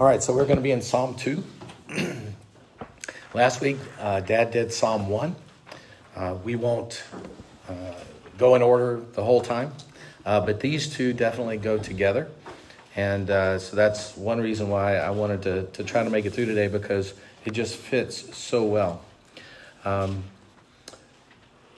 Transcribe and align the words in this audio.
All 0.00 0.06
right, 0.06 0.22
so 0.22 0.32
we're 0.32 0.46
going 0.46 0.56
to 0.56 0.62
be 0.62 0.70
in 0.70 0.80
Psalm 0.80 1.14
2. 1.14 1.44
Last 3.34 3.60
week, 3.60 3.76
uh, 3.98 4.20
Dad 4.20 4.50
did 4.50 4.72
Psalm 4.72 5.10
1. 5.10 5.36
Uh, 6.16 6.36
we 6.42 6.56
won't 6.56 7.02
uh, 7.68 7.72
go 8.38 8.54
in 8.54 8.62
order 8.62 9.02
the 9.12 9.22
whole 9.22 9.42
time, 9.42 9.74
uh, 10.24 10.40
but 10.40 10.60
these 10.60 10.88
two 10.88 11.12
definitely 11.12 11.58
go 11.58 11.76
together. 11.76 12.30
And 12.96 13.28
uh, 13.28 13.58
so 13.58 13.76
that's 13.76 14.16
one 14.16 14.40
reason 14.40 14.70
why 14.70 14.96
I 14.96 15.10
wanted 15.10 15.42
to, 15.42 15.64
to 15.64 15.84
try 15.84 16.02
to 16.02 16.08
make 16.08 16.24
it 16.24 16.30
through 16.30 16.46
today 16.46 16.68
because 16.68 17.12
it 17.44 17.50
just 17.50 17.76
fits 17.76 18.34
so 18.34 18.64
well. 18.64 19.04
Um, 19.84 20.24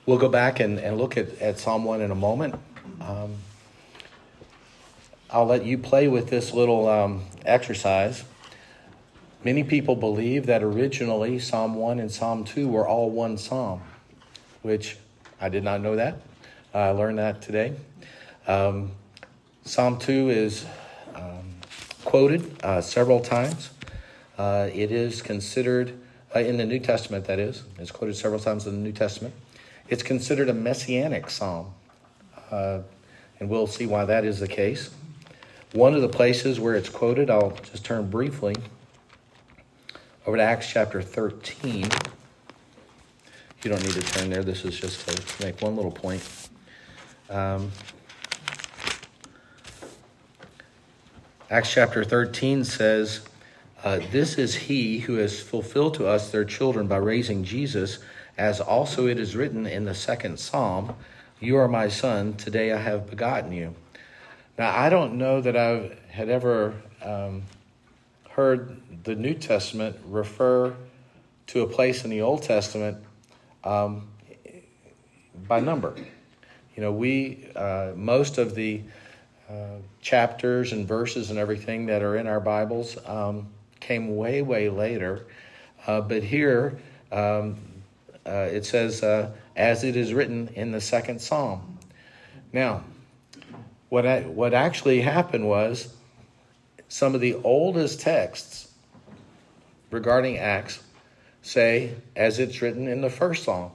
we'll 0.07 0.19
go 0.19 0.29
back 0.29 0.61
and, 0.61 0.79
and 0.79 0.97
look 0.97 1.17
at, 1.17 1.37
at 1.41 1.59
Psalm 1.59 1.83
1 1.83 2.01
in 2.01 2.13
a 2.13 2.15
moment. 2.15 2.55
Um, 3.01 3.35
I'll 5.35 5.47
let 5.47 5.65
you 5.65 5.79
play 5.79 6.09
with 6.09 6.29
this 6.29 6.53
little 6.53 6.87
um, 6.87 7.23
exercise. 7.47 8.23
Many 9.43 9.65
people 9.65 9.97
believe 9.97 10.45
that 10.45 10.63
originally 10.63 11.39
Psalm 11.39 11.75
1 11.75 12.01
and 12.01 12.13
Psalm 12.13 12.45
2 12.45 12.69
were 12.69 12.87
all 12.87 13.09
one 13.09 13.39
psalm, 13.39 13.81
which 14.61 14.99
I 15.41 15.49
did 15.49 15.65
not 15.65 15.81
know 15.81 15.97
that. 15.97 16.19
I 16.75 16.91
learned 16.91 17.19
that 17.19 17.41
today. 17.41 17.73
Um, 18.47 18.91
psalm 19.65 19.99
2 19.99 20.29
is 20.29 20.67
um, 21.15 21.55
quoted 22.05 22.63
uh, 22.63 22.83
several 22.83 23.21
times. 23.21 23.71
Uh, 24.37 24.69
it 24.71 24.93
is 24.93 25.23
considered, 25.23 25.99
uh, 26.37 26.41
in 26.41 26.59
the 26.59 26.67
New 26.67 26.79
Testament, 26.79 27.25
that 27.25 27.39
is, 27.39 27.63
it's 27.79 27.91
quoted 27.91 28.17
several 28.17 28.39
times 28.39 28.67
in 28.67 28.75
the 28.75 28.81
New 28.81 28.93
Testament. 28.93 29.33
It's 29.89 30.03
considered 30.03 30.51
a 30.51 30.55
messianic 30.55 31.31
psalm, 31.31 31.73
uh, 32.51 32.81
and 33.41 33.49
we'll 33.49 33.67
see 33.67 33.87
why 33.87 34.05
that 34.05 34.27
is 34.27 34.39
the 34.39 34.49
case. 34.49 34.91
One 35.73 35.95
of 35.95 36.03
the 36.03 36.09
places 36.09 36.61
where 36.61 36.75
it's 36.75 36.91
quoted, 36.91 37.31
I'll 37.31 37.57
just 37.63 37.83
turn 37.83 38.11
briefly 38.11 38.55
over 40.27 40.37
to 40.37 40.43
Acts 40.43 40.71
chapter 40.71 41.01
13. 41.01 41.89
You 43.63 43.71
don't 43.71 43.83
need 43.83 43.95
to 43.95 44.03
turn 44.03 44.29
there. 44.29 44.43
This 44.43 44.67
is 44.67 44.79
just 44.79 45.09
to 45.09 45.47
make 45.47 45.63
one 45.63 45.75
little 45.75 45.91
point. 45.91 46.23
Um, 47.31 47.73
Acts 51.51 51.73
chapter 51.73 52.05
13 52.05 52.65
says, 52.65 53.23
uh, 53.83 54.01
This 54.11 54.37
is 54.37 54.55
he 54.55 54.99
who 54.99 55.15
has 55.15 55.41
fulfilled 55.41 55.95
to 55.95 56.07
us 56.07 56.31
their 56.31 56.45
children 56.45 56.87
by 56.87 56.99
raising 56.99 57.45
Jesus, 57.45 57.99
as 58.37 58.61
also 58.61 59.07
it 59.07 59.19
is 59.19 59.35
written 59.35 59.67
in 59.67 59.87
the 59.87 59.95
second 59.95 60.39
psalm, 60.39 60.97
You 61.41 61.57
are 61.57 61.69
my 61.69 61.89
son, 61.89 62.35
today 62.35 62.73
I 62.73 62.79
have 62.79 63.09
begotten 63.09 63.53
you. 63.53 63.75
Now, 64.63 64.79
I 64.79 64.91
don't 64.91 65.15
know 65.15 65.41
that 65.41 65.57
I 65.57 65.91
had 66.09 66.29
ever 66.29 66.81
um, 67.05 67.43
heard 68.31 68.81
the 69.03 69.17
New 69.17 69.35
Testament 69.35 69.97
refer 70.07 70.77
to 71.49 71.63
a 71.63 71.67
place 71.67 72.05
in 72.05 72.11
the 72.11 72.21
Old 72.21 72.45
Testament 72.45 72.99
um, 73.65 74.07
by 75.49 75.59
number. 75.59 75.97
You 76.77 76.81
know, 76.81 76.93
we, 76.93 77.45
uh, 77.57 77.95
most 77.97 78.39
of 78.39 78.55
the 78.55 78.83
uh, 79.51 79.79
chapters 80.01 80.71
and 80.71 80.87
verses 80.87 81.31
and 81.31 81.41
everything 81.41 81.87
that 81.87 82.05
are 82.05 82.17
in 82.17 82.29
our 82.29 82.39
Bibles 82.39 82.97
um, 83.05 83.49
came 83.81 84.15
way, 84.15 84.43
way 84.43 84.69
later. 84.69 85.27
Uh, 85.89 86.03
but 86.03 86.23
here 86.23 86.79
um, 87.11 87.57
uh, 88.25 88.49
it 88.53 88.65
says, 88.65 89.03
uh, 89.03 89.33
as 89.57 89.83
it 89.83 89.97
is 89.97 90.15
written 90.15 90.51
in 90.55 90.71
the 90.71 90.81
second 90.81 91.21
psalm. 91.21 91.81
Now, 92.53 92.85
what, 93.93 94.07
I, 94.07 94.21
what 94.23 94.55
actually 94.55 95.03
happened 95.03 95.47
was 95.47 95.95
some 96.89 97.15
of 97.15 97.21
the 97.21 97.35
oldest 97.45 98.01
texts 98.01 98.73
regarding 99.91 100.39
Acts 100.39 100.83
say, 101.43 101.97
as 102.17 102.39
it's 102.39 102.63
written 102.63 102.89
in 102.89 103.03
the 103.03 103.11
first 103.11 103.45
psalm. 103.45 103.71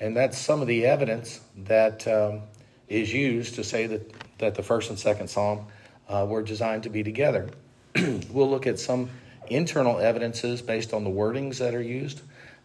And 0.00 0.16
that's 0.16 0.38
some 0.38 0.62
of 0.62 0.68
the 0.68 0.86
evidence 0.86 1.42
that 1.64 2.08
um, 2.08 2.44
is 2.88 3.12
used 3.12 3.56
to 3.56 3.62
say 3.62 3.88
that, 3.88 4.38
that 4.38 4.54
the 4.54 4.62
first 4.62 4.88
and 4.88 4.98
second 4.98 5.28
psalm 5.28 5.66
uh, 6.08 6.24
were 6.26 6.42
designed 6.42 6.84
to 6.84 6.88
be 6.88 7.02
together. 7.02 7.50
we'll 8.30 8.48
look 8.48 8.66
at 8.66 8.78
some 8.78 9.10
internal 9.48 9.98
evidences 9.98 10.62
based 10.62 10.94
on 10.94 11.04
the 11.04 11.10
wordings 11.10 11.58
that 11.58 11.74
are 11.74 11.82
used 11.82 12.22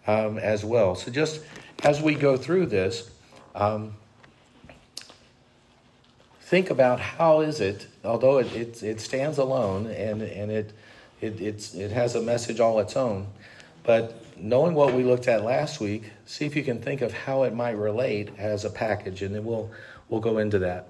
um, 0.07 0.37
as 0.37 0.63
well. 0.63 0.95
So, 0.95 1.11
just 1.11 1.41
as 1.83 2.01
we 2.01 2.15
go 2.15 2.37
through 2.37 2.67
this, 2.67 3.11
um, 3.55 3.93
think 6.47 6.69
about 6.69 7.01
how 7.01 7.41
is 7.41 7.59
it, 7.59 7.87
although 8.05 8.37
it, 8.37 8.47
it, 8.55 8.81
it 8.81 9.01
stands 9.01 9.37
alone 9.37 9.85
and, 9.87 10.21
and 10.21 10.49
it, 10.49 10.71
it, 11.19 11.41
it's, 11.41 11.75
it 11.75 11.91
has 11.91 12.15
a 12.15 12.21
message 12.21 12.61
all 12.61 12.79
its 12.79 12.95
own, 12.95 13.27
but 13.83 14.23
knowing 14.37 14.73
what 14.73 14.93
we 14.93 15.03
looked 15.03 15.27
at 15.27 15.43
last 15.43 15.81
week, 15.81 16.09
see 16.25 16.45
if 16.45 16.55
you 16.55 16.63
can 16.63 16.81
think 16.81 17.01
of 17.01 17.11
how 17.11 17.43
it 17.43 17.53
might 17.53 17.75
relate 17.75 18.29
as 18.37 18.63
a 18.63 18.69
package, 18.69 19.23
and 19.23 19.35
then 19.35 19.43
we'll, 19.43 19.69
we'll 20.07 20.21
go 20.21 20.37
into 20.37 20.57
that. 20.59 20.87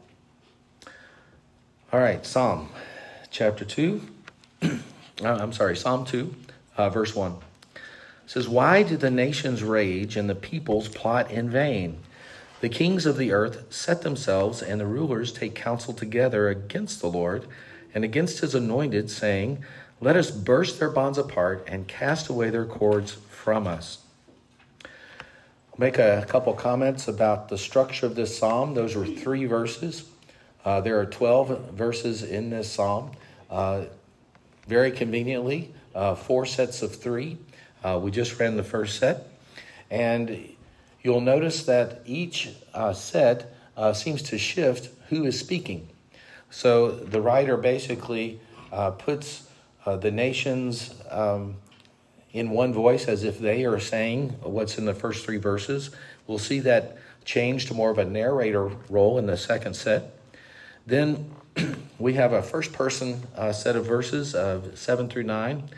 All 1.91 1.99
right, 1.99 2.23
Psalm 2.23 2.69
chapter 3.31 3.65
2. 3.65 4.01
I'm 5.23 5.53
sorry, 5.53 5.75
Psalm 5.75 6.05
2, 6.05 6.35
uh, 6.77 6.89
verse 6.91 7.15
1. 7.15 7.31
It 7.31 7.81
says, 8.27 8.47
Why 8.47 8.83
do 8.83 8.95
the 8.95 9.09
nations 9.09 9.63
rage 9.63 10.17
and 10.17 10.29
the 10.29 10.35
peoples 10.35 10.87
plot 10.87 11.31
in 11.31 11.49
vain? 11.49 11.97
The 12.59 12.69
kings 12.69 13.05
of 13.05 13.17
the 13.17 13.31
earth 13.31 13.71
set 13.71 14.01
themselves, 14.01 14.63
and 14.63 14.81
the 14.81 14.87
rulers 14.87 15.31
take 15.31 15.53
counsel 15.53 15.93
together 15.93 16.49
against 16.49 17.01
the 17.01 17.07
Lord 17.07 17.45
and 17.93 18.03
against 18.03 18.39
his 18.39 18.55
anointed, 18.55 19.11
saying, 19.11 19.63
Let 20.01 20.15
us 20.15 20.31
burst 20.31 20.79
their 20.79 20.89
bonds 20.89 21.19
apart 21.19 21.63
and 21.67 21.87
cast 21.87 22.29
away 22.29 22.49
their 22.49 22.65
cords 22.65 23.13
from 23.29 23.67
us. 23.67 23.99
I'll 24.83 24.89
make 25.77 25.99
a 25.99 26.25
couple 26.27 26.53
comments 26.53 27.07
about 27.07 27.49
the 27.49 27.59
structure 27.59 28.07
of 28.07 28.15
this 28.15 28.35
psalm. 28.35 28.73
Those 28.73 28.95
were 28.95 29.05
three 29.05 29.45
verses. 29.45 30.05
Uh, 30.65 30.81
there 30.81 30.99
are 30.99 31.05
12 31.05 31.71
verses 31.71 32.23
in 32.23 32.49
this 32.49 32.71
psalm. 32.71 33.11
Uh, 33.51 33.83
very 34.67 34.91
conveniently, 34.91 35.73
uh, 35.93 36.15
four 36.15 36.45
sets 36.45 36.81
of 36.81 36.95
three. 36.95 37.37
Uh, 37.83 37.99
we 38.01 38.09
just 38.09 38.39
ran 38.39 38.57
the 38.57 38.63
first 38.63 38.99
set. 38.99 39.27
And 39.89 40.56
you'll 41.01 41.21
notice 41.21 41.63
that 41.65 42.01
each 42.05 42.49
uh, 42.73 42.93
set 42.93 43.53
uh, 43.75 43.93
seems 43.93 44.21
to 44.23 44.37
shift 44.37 44.89
who 45.09 45.25
is 45.25 45.39
speaking. 45.39 45.87
So 46.49 46.91
the 46.91 47.21
writer 47.21 47.57
basically 47.57 48.39
uh, 48.71 48.91
puts 48.91 49.47
uh, 49.85 49.97
the 49.97 50.11
nations 50.11 50.93
um, 51.09 51.55
in 52.33 52.49
one 52.49 52.73
voice 52.73 53.07
as 53.07 53.23
if 53.23 53.39
they 53.39 53.65
are 53.65 53.79
saying 53.79 54.29
what's 54.41 54.77
in 54.77 54.85
the 54.85 54.93
first 54.93 55.25
three 55.25 55.37
verses. 55.37 55.91
We'll 56.25 56.39
see 56.39 56.59
that 56.61 56.97
change 57.25 57.67
to 57.67 57.73
more 57.73 57.89
of 57.89 57.97
a 57.97 58.05
narrator 58.05 58.71
role 58.89 59.17
in 59.17 59.27
the 59.27 59.37
second 59.37 59.75
set. 59.75 60.17
Then 60.85 61.31
we 61.99 62.13
have 62.13 62.33
a 62.33 62.41
first 62.41 62.73
person 62.73 63.23
uh, 63.35 63.51
set 63.51 63.75
of 63.75 63.85
verses 63.85 64.35
of 64.35 64.77
seven 64.77 65.09
through 65.09 65.23
nine, 65.23 65.69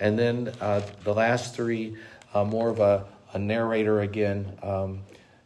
and 0.00 0.18
then 0.18 0.52
uh, 0.60 0.80
the 1.04 1.14
last 1.14 1.54
three 1.54 1.96
more 2.34 2.68
of 2.68 2.80
a 2.80 3.04
a 3.34 3.38
narrator 3.38 4.00
again, 4.00 4.56
um, 4.62 5.00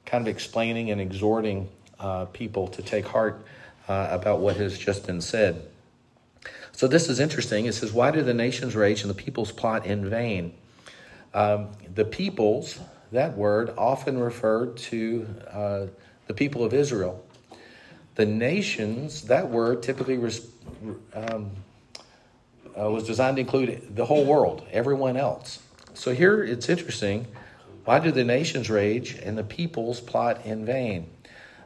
kind 0.06 0.26
of 0.26 0.28
explaining 0.28 0.90
and 0.90 1.00
exhorting 1.00 1.68
uh, 1.98 2.26
people 2.26 2.68
to 2.68 2.82
take 2.82 3.06
heart 3.06 3.44
uh, 3.88 4.08
about 4.10 4.40
what 4.40 4.56
has 4.56 4.78
just 4.78 5.06
been 5.06 5.20
said. 5.20 5.66
So 6.72 6.86
this 6.86 7.08
is 7.08 7.18
interesting. 7.18 7.66
It 7.66 7.74
says, 7.74 7.92
Why 7.92 8.10
do 8.12 8.22
the 8.22 8.34
nations 8.34 8.76
rage 8.76 9.00
and 9.00 9.10
the 9.10 9.14
peoples 9.14 9.50
plot 9.50 9.86
in 9.86 10.08
vain? 10.08 10.54
Um, 11.34 11.70
the 11.92 12.04
peoples, 12.04 12.78
that 13.10 13.36
word, 13.36 13.74
often 13.76 14.18
referred 14.18 14.76
to 14.76 15.26
uh, 15.50 15.86
the 16.26 16.34
people 16.34 16.64
of 16.64 16.72
Israel. 16.72 17.24
The 18.14 18.26
nations, 18.26 19.22
that 19.22 19.48
word 19.48 19.82
typically 19.82 20.18
res- 20.18 20.46
um, 21.14 21.50
uh, 22.78 22.90
was 22.90 23.04
designed 23.04 23.36
to 23.36 23.40
include 23.40 23.96
the 23.96 24.04
whole 24.04 24.24
world, 24.24 24.66
everyone 24.70 25.16
else. 25.16 25.60
So 25.94 26.14
here 26.14 26.44
it's 26.44 26.68
interesting 26.68 27.26
why 27.88 27.98
do 27.98 28.10
the 28.10 28.22
nations 28.22 28.68
rage 28.68 29.14
and 29.14 29.38
the 29.38 29.42
peoples 29.42 29.98
plot 29.98 30.44
in 30.44 30.66
vain? 30.66 31.08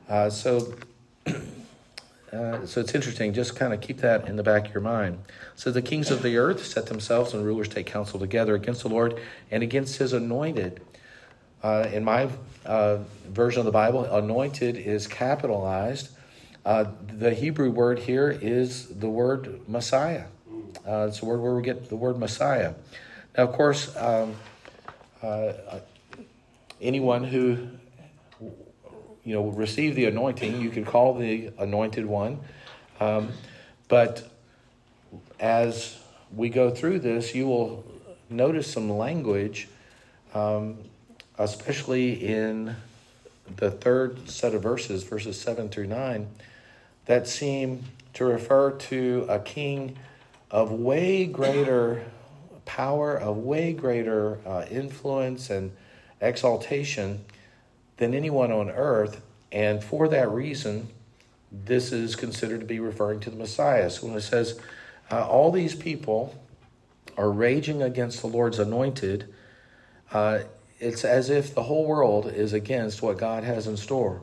Uh, 0.09 0.31
so, 0.31 0.73
uh, 1.27 2.65
so 2.65 2.81
it's 2.81 2.95
interesting. 2.95 3.35
Just 3.35 3.57
kind 3.57 3.75
of 3.75 3.81
keep 3.81 3.97
that 4.03 4.29
in 4.29 4.37
the 4.37 4.45
back 4.45 4.69
of 4.69 4.73
your 4.73 4.85
mind. 4.85 5.19
So 5.57 5.73
the 5.73 5.83
kings 5.83 6.13
of 6.13 6.23
the 6.23 6.37
earth 6.37 6.65
set 6.65 6.87
themselves, 6.87 7.35
and 7.35 7.45
rulers 7.45 7.67
take 7.67 7.87
counsel 7.87 8.21
together 8.21 8.55
against 8.55 8.83
the 8.83 8.89
Lord 8.89 9.21
and 9.51 9.65
against 9.65 9.97
His 9.97 10.13
anointed. 10.13 10.81
Uh, 11.61 11.89
in 11.93 12.05
my 12.05 12.29
uh, 12.65 12.99
version 13.29 13.59
of 13.59 13.67
the 13.67 13.73
Bible, 13.73 14.05
anointed 14.05 14.77
is 14.77 15.09
capitalized. 15.09 16.11
Uh, 16.65 16.85
the 17.09 17.35
Hebrew 17.35 17.73
word 17.73 17.99
here 17.99 18.31
is 18.31 18.87
the 18.87 19.09
word 19.09 19.69
Messiah. 19.69 20.27
Uh, 20.87 21.07
it's 21.09 21.19
the 21.19 21.27
word 21.27 21.41
where 21.41 21.57
we 21.57 21.65
get 21.65 21.89
the 21.89 21.97
word 21.97 22.17
Messiah. 22.17 22.75
Now, 23.37 23.43
of 23.43 23.55
course. 23.55 23.93
Um, 23.97 24.37
anyone 26.83 27.25
who 27.25 27.69
you 29.25 29.35
know 29.35 29.49
received 29.49 29.97
the 29.97 30.07
anointing, 30.07 30.61
you 30.61 30.71
could 30.71 30.85
call 30.85 31.15
the 31.15 31.51
anointed 31.59 32.05
one. 32.05 32.41
Um, 33.01 33.31
but 33.89 34.29
as 35.41 35.99
we 36.35 36.49
go 36.49 36.71
through 36.71 37.01
this, 37.01 37.35
you 37.35 37.47
will 37.47 37.85
notice 38.29 38.71
some 38.71 38.91
language, 38.91 39.69
um, 40.35 40.79
especially 41.39 42.13
in 42.13 42.77
the 43.57 43.71
third 43.71 44.31
set 44.31 44.55
of 44.55 44.63
verses, 44.63 45.03
verses 45.03 45.39
7 45.41 45.69
through 45.69 45.89
9, 45.89 46.29
that 47.07 47.27
seem 47.27 47.85
to 48.15 48.25
refer 48.25 48.71
to 48.71 49.27
a 49.29 49.39
king 49.39 49.97
of 50.51 50.71
way 50.71 51.27
greater 51.27 52.05
power, 52.65 53.17
of 53.17 53.39
way 53.39 53.73
greater 53.73 54.39
uh, 54.47 54.65
influence 54.71 55.51
and 55.51 55.73
exaltation 56.23 57.25
than 57.99 58.15
anyone 58.15 58.51
on 58.51 58.71
earth. 58.71 59.21
And 59.51 59.85
for 59.85 60.09
that 60.09 60.31
reason, 60.31 60.89
this 61.51 61.93
is 61.93 62.17
considered 62.17 62.61
to 62.61 62.67
be 62.67 62.81
referring 62.81 63.21
to 63.21 63.31
the 63.31 63.37
Messiah. 63.37 63.91
So 63.91 64.07
when 64.07 64.17
it 64.17 64.23
says, 64.23 64.59
uh, 65.11 65.27
all 65.27 65.51
these 65.53 65.75
people 65.75 66.35
are 67.19 67.31
raging 67.31 67.83
against 67.83 68.23
the 68.23 68.29
Lord's 68.29 68.59
anointed, 68.59 69.33
uh, 70.13 70.41
it's 70.81 71.05
as 71.05 71.29
if 71.29 71.55
the 71.55 71.65
whole 71.65 71.87
world 71.87 72.27
is 72.27 72.53
against 72.55 73.03
what 73.03 73.19
God 73.19 73.45
has 73.45 73.67
in 73.67 73.77
store. 73.77 74.23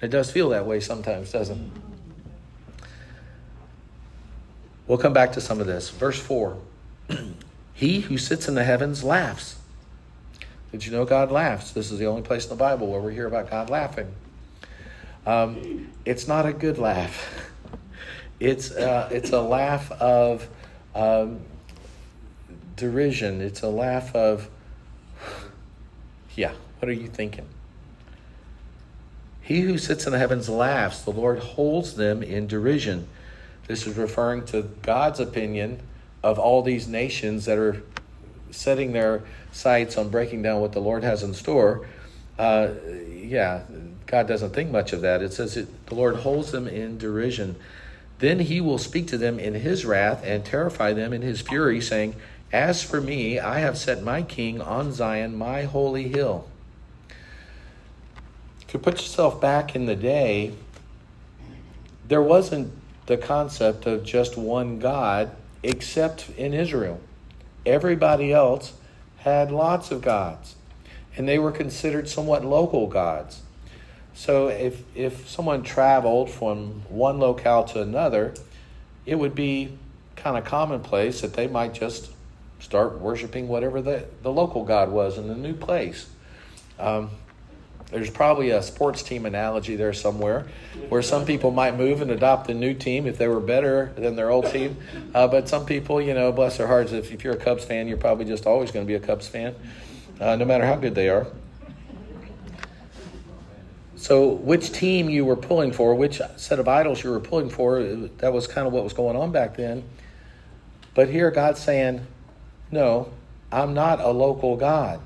And 0.00 0.12
it 0.12 0.16
does 0.16 0.30
feel 0.30 0.50
that 0.50 0.66
way 0.66 0.80
sometimes, 0.80 1.32
doesn't 1.32 1.58
it? 1.58 1.70
We'll 4.86 4.98
come 4.98 5.14
back 5.14 5.32
to 5.32 5.40
some 5.40 5.60
of 5.60 5.66
this. 5.66 5.88
Verse 5.90 6.18
4 6.18 6.58
He 7.74 8.00
who 8.00 8.18
sits 8.18 8.48
in 8.48 8.54
the 8.54 8.64
heavens 8.64 9.02
laughs. 9.02 9.56
Did 10.74 10.86
you 10.86 10.90
know 10.90 11.04
God 11.04 11.30
laughs? 11.30 11.70
This 11.70 11.92
is 11.92 12.00
the 12.00 12.06
only 12.06 12.22
place 12.22 12.42
in 12.42 12.50
the 12.50 12.56
Bible 12.56 12.88
where 12.88 13.00
we 13.00 13.14
hear 13.14 13.28
about 13.28 13.48
God 13.48 13.70
laughing. 13.70 14.12
Um, 15.24 15.92
it's 16.04 16.26
not 16.26 16.46
a 16.46 16.52
good 16.52 16.78
laugh. 16.78 17.50
It's, 18.40 18.72
uh, 18.72 19.08
it's 19.12 19.30
a 19.30 19.40
laugh 19.40 19.92
of 19.92 20.48
um, 20.92 21.40
derision. 22.74 23.40
It's 23.40 23.62
a 23.62 23.68
laugh 23.68 24.12
of 24.16 24.50
yeah, 26.34 26.52
what 26.80 26.88
are 26.88 26.92
you 26.92 27.06
thinking? 27.06 27.46
He 29.40 29.60
who 29.60 29.78
sits 29.78 30.06
in 30.06 30.12
the 30.12 30.18
heavens 30.18 30.48
laughs, 30.48 31.02
the 31.02 31.12
Lord 31.12 31.38
holds 31.38 31.94
them 31.94 32.24
in 32.24 32.48
derision. 32.48 33.06
This 33.68 33.86
is 33.86 33.96
referring 33.96 34.44
to 34.46 34.62
God's 34.82 35.20
opinion 35.20 35.80
of 36.24 36.40
all 36.40 36.60
these 36.62 36.88
nations 36.88 37.44
that 37.44 37.56
are 37.56 37.84
setting 38.54 38.92
their 38.92 39.22
sights 39.52 39.96
on 39.96 40.08
breaking 40.08 40.42
down 40.42 40.60
what 40.60 40.72
the 40.72 40.80
Lord 40.80 41.02
has 41.02 41.22
in 41.22 41.34
store. 41.34 41.86
Uh, 42.38 42.70
yeah, 43.08 43.62
God 44.06 44.26
doesn't 44.26 44.50
think 44.54 44.70
much 44.70 44.92
of 44.92 45.02
that. 45.02 45.22
It 45.22 45.32
says 45.32 45.56
it, 45.56 45.86
the 45.86 45.94
Lord 45.94 46.16
holds 46.16 46.52
them 46.52 46.66
in 46.66 46.98
derision. 46.98 47.56
Then 48.18 48.40
he 48.40 48.60
will 48.60 48.78
speak 48.78 49.08
to 49.08 49.18
them 49.18 49.38
in 49.38 49.54
his 49.54 49.84
wrath 49.84 50.22
and 50.24 50.44
terrify 50.44 50.92
them 50.92 51.12
in 51.12 51.22
his 51.22 51.40
fury, 51.40 51.80
saying, 51.80 52.14
as 52.52 52.82
for 52.82 53.00
me, 53.00 53.40
I 53.40 53.58
have 53.58 53.76
set 53.76 54.02
my 54.02 54.22
king 54.22 54.60
on 54.60 54.92
Zion, 54.92 55.36
my 55.36 55.64
holy 55.64 56.08
hill. 56.08 56.46
To 58.68 58.78
put 58.78 58.94
yourself 58.94 59.40
back 59.40 59.74
in 59.74 59.86
the 59.86 59.96
day, 59.96 60.52
there 62.06 62.22
wasn't 62.22 62.72
the 63.06 63.16
concept 63.16 63.86
of 63.86 64.04
just 64.04 64.36
one 64.36 64.78
God 64.78 65.30
except 65.62 66.30
in 66.36 66.54
Israel. 66.54 67.00
Everybody 67.66 68.32
else 68.32 68.74
had 69.18 69.50
lots 69.50 69.90
of 69.90 70.02
gods, 70.02 70.54
and 71.16 71.28
they 71.28 71.38
were 71.38 71.52
considered 71.52 72.08
somewhat 72.08 72.44
local 72.44 72.86
gods. 72.86 73.40
So 74.14 74.48
if, 74.48 74.82
if 74.96 75.28
someone 75.28 75.62
traveled 75.62 76.30
from 76.30 76.82
one 76.88 77.18
locale 77.18 77.64
to 77.64 77.82
another, 77.82 78.34
it 79.06 79.16
would 79.16 79.34
be 79.34 79.76
kind 80.16 80.38
of 80.38 80.44
commonplace 80.44 81.20
that 81.22 81.34
they 81.34 81.46
might 81.46 81.74
just 81.74 82.10
start 82.60 82.98
worshiping 83.00 83.48
whatever 83.48 83.82
the, 83.82 84.06
the 84.22 84.32
local 84.32 84.64
god 84.64 84.90
was 84.90 85.18
in 85.18 85.28
the 85.28 85.34
new 85.34 85.54
place. 85.54 86.08
Um, 86.78 87.10
there's 87.94 88.10
probably 88.10 88.50
a 88.50 88.60
sports 88.60 89.04
team 89.04 89.24
analogy 89.24 89.76
there 89.76 89.92
somewhere 89.92 90.48
where 90.88 91.00
some 91.00 91.24
people 91.24 91.52
might 91.52 91.76
move 91.76 92.02
and 92.02 92.10
adopt 92.10 92.50
a 92.50 92.54
new 92.54 92.74
team 92.74 93.06
if 93.06 93.18
they 93.18 93.28
were 93.28 93.38
better 93.38 93.92
than 93.94 94.16
their 94.16 94.30
old 94.30 94.46
team. 94.46 94.76
Uh, 95.14 95.28
but 95.28 95.48
some 95.48 95.64
people, 95.64 96.02
you 96.02 96.12
know, 96.12 96.32
bless 96.32 96.56
their 96.56 96.66
hearts, 96.66 96.90
if, 96.90 97.12
if 97.12 97.22
you're 97.22 97.34
a 97.34 97.36
Cubs 97.36 97.64
fan, 97.64 97.86
you're 97.86 97.96
probably 97.96 98.24
just 98.24 98.46
always 98.46 98.72
going 98.72 98.84
to 98.84 98.88
be 98.88 98.96
a 98.96 99.00
Cubs 99.00 99.28
fan, 99.28 99.54
uh, 100.20 100.34
no 100.34 100.44
matter 100.44 100.66
how 100.66 100.74
good 100.74 100.96
they 100.96 101.08
are. 101.08 101.28
So, 103.94 104.28
which 104.28 104.72
team 104.72 105.08
you 105.08 105.24
were 105.24 105.36
pulling 105.36 105.70
for, 105.70 105.94
which 105.94 106.20
set 106.36 106.58
of 106.58 106.66
idols 106.66 107.04
you 107.04 107.10
were 107.10 107.20
pulling 107.20 107.48
for, 107.48 107.80
that 107.80 108.32
was 108.32 108.48
kind 108.48 108.66
of 108.66 108.72
what 108.72 108.82
was 108.82 108.92
going 108.92 109.16
on 109.16 109.30
back 109.30 109.56
then. 109.56 109.84
But 110.94 111.10
here, 111.10 111.30
God's 111.30 111.60
saying, 111.60 112.04
no, 112.72 113.12
I'm 113.52 113.72
not 113.72 114.00
a 114.00 114.10
local 114.10 114.56
God. 114.56 115.00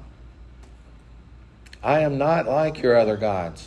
I 1.89 2.01
am 2.01 2.19
not 2.19 2.47
like 2.47 2.83
your 2.83 2.99
other 2.99 3.17
gods. 3.17 3.67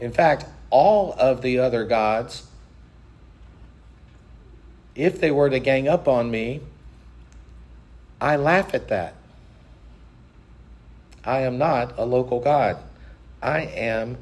In 0.00 0.10
fact, 0.10 0.44
all 0.70 1.12
of 1.12 1.40
the 1.40 1.60
other 1.60 1.84
gods, 1.84 2.48
if 4.96 5.20
they 5.20 5.30
were 5.30 5.48
to 5.48 5.60
gang 5.60 5.86
up 5.86 6.08
on 6.08 6.28
me, 6.28 6.62
I 8.20 8.34
laugh 8.34 8.74
at 8.74 8.88
that. 8.88 9.14
I 11.24 11.42
am 11.42 11.58
not 11.58 11.96
a 11.96 12.04
local 12.04 12.40
God. 12.40 12.78
I 13.40 13.60
am 13.60 14.18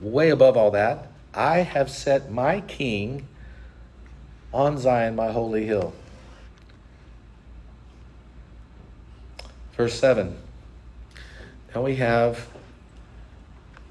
way 0.00 0.30
above 0.30 0.56
all 0.56 0.70
that. 0.70 1.08
I 1.34 1.58
have 1.58 1.90
set 1.90 2.32
my 2.32 2.62
king 2.62 3.28
on 4.54 4.78
Zion, 4.78 5.16
my 5.16 5.32
holy 5.32 5.66
hill. 5.66 5.92
Verse 9.78 9.94
7. 10.00 10.36
Now 11.72 11.82
we 11.82 11.94
have 11.96 12.48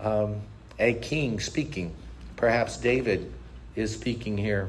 um, 0.01 0.41
a 0.77 0.93
king 0.95 1.39
speaking. 1.39 1.95
Perhaps 2.35 2.75
David 2.75 3.31
is 3.73 3.93
speaking 3.93 4.37
here. 4.37 4.67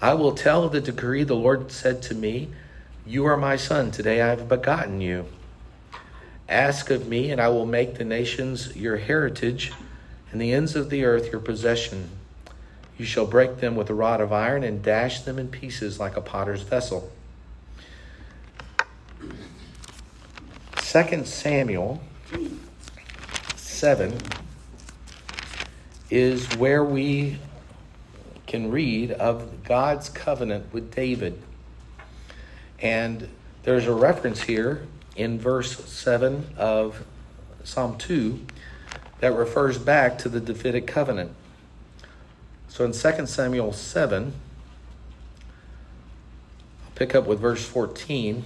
I 0.00 0.14
will 0.14 0.34
tell 0.34 0.70
the 0.70 0.80
decree 0.80 1.24
the 1.24 1.34
Lord 1.34 1.70
said 1.70 2.00
to 2.04 2.14
me, 2.14 2.48
You 3.06 3.26
are 3.26 3.36
my 3.36 3.56
son. 3.56 3.90
Today 3.90 4.22
I 4.22 4.28
have 4.28 4.48
begotten 4.48 5.02
you. 5.02 5.26
Ask 6.48 6.88
of 6.88 7.06
me, 7.06 7.30
and 7.30 7.38
I 7.38 7.48
will 7.48 7.66
make 7.66 7.96
the 7.96 8.04
nations 8.04 8.74
your 8.74 8.96
heritage 8.96 9.74
and 10.30 10.40
the 10.40 10.54
ends 10.54 10.74
of 10.74 10.88
the 10.88 11.04
earth 11.04 11.30
your 11.30 11.40
possession. 11.42 12.08
You 12.96 13.04
shall 13.04 13.26
break 13.26 13.58
them 13.58 13.76
with 13.76 13.90
a 13.90 13.94
rod 13.94 14.22
of 14.22 14.32
iron 14.32 14.64
and 14.64 14.82
dash 14.82 15.20
them 15.20 15.38
in 15.38 15.48
pieces 15.48 16.00
like 16.00 16.16
a 16.16 16.22
potter's 16.22 16.62
vessel. 16.62 17.12
2 20.92 21.24
Samuel 21.24 22.02
7 23.56 24.14
is 26.10 26.46
where 26.58 26.84
we 26.84 27.38
can 28.46 28.70
read 28.70 29.10
of 29.12 29.64
God's 29.64 30.10
covenant 30.10 30.70
with 30.70 30.94
David. 30.94 31.40
And 32.78 33.26
there's 33.62 33.86
a 33.86 33.94
reference 33.94 34.42
here 34.42 34.86
in 35.16 35.38
verse 35.38 35.82
7 35.82 36.48
of 36.58 37.06
Psalm 37.64 37.96
2 37.96 38.44
that 39.20 39.34
refers 39.34 39.78
back 39.78 40.18
to 40.18 40.28
the 40.28 40.40
Davidic 40.40 40.86
covenant. 40.86 41.32
So 42.68 42.84
in 42.84 42.92
2 42.92 43.26
Samuel 43.26 43.72
7, 43.72 44.34
I'll 46.84 46.90
pick 46.94 47.14
up 47.14 47.26
with 47.26 47.40
verse 47.40 47.64
14. 47.64 48.44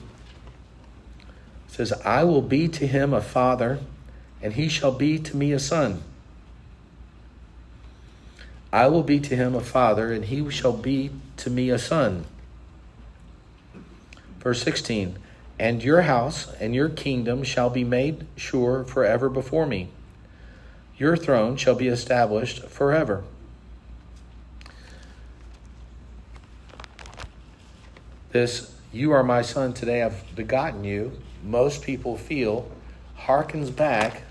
Says, 1.76 1.92
I 2.06 2.24
will 2.24 2.40
be 2.40 2.68
to 2.68 2.86
him 2.86 3.12
a 3.12 3.20
father, 3.20 3.80
and 4.40 4.54
he 4.54 4.66
shall 4.66 4.92
be 4.92 5.18
to 5.18 5.36
me 5.36 5.52
a 5.52 5.58
son. 5.58 6.02
I 8.72 8.86
will 8.86 9.02
be 9.02 9.20
to 9.20 9.36
him 9.36 9.54
a 9.54 9.60
father, 9.60 10.10
and 10.10 10.24
he 10.24 10.48
shall 10.50 10.72
be 10.72 11.10
to 11.36 11.50
me 11.50 11.68
a 11.68 11.78
son. 11.78 12.24
Verse 14.38 14.62
16, 14.62 15.18
and 15.58 15.84
your 15.84 16.00
house 16.00 16.50
and 16.60 16.74
your 16.74 16.88
kingdom 16.88 17.44
shall 17.44 17.68
be 17.68 17.84
made 17.84 18.26
sure 18.36 18.82
forever 18.84 19.28
before 19.28 19.66
me. 19.66 19.90
Your 20.96 21.14
throne 21.14 21.58
shall 21.58 21.74
be 21.74 21.88
established 21.88 22.62
forever. 22.70 23.22
This, 28.30 28.74
you 28.94 29.12
are 29.12 29.22
my 29.22 29.42
son, 29.42 29.74
today 29.74 30.02
I've 30.02 30.34
begotten 30.34 30.82
you, 30.82 31.12
most 31.46 31.82
people 31.82 32.16
feel 32.16 32.70
harkens 33.18 33.74
back 33.74 34.22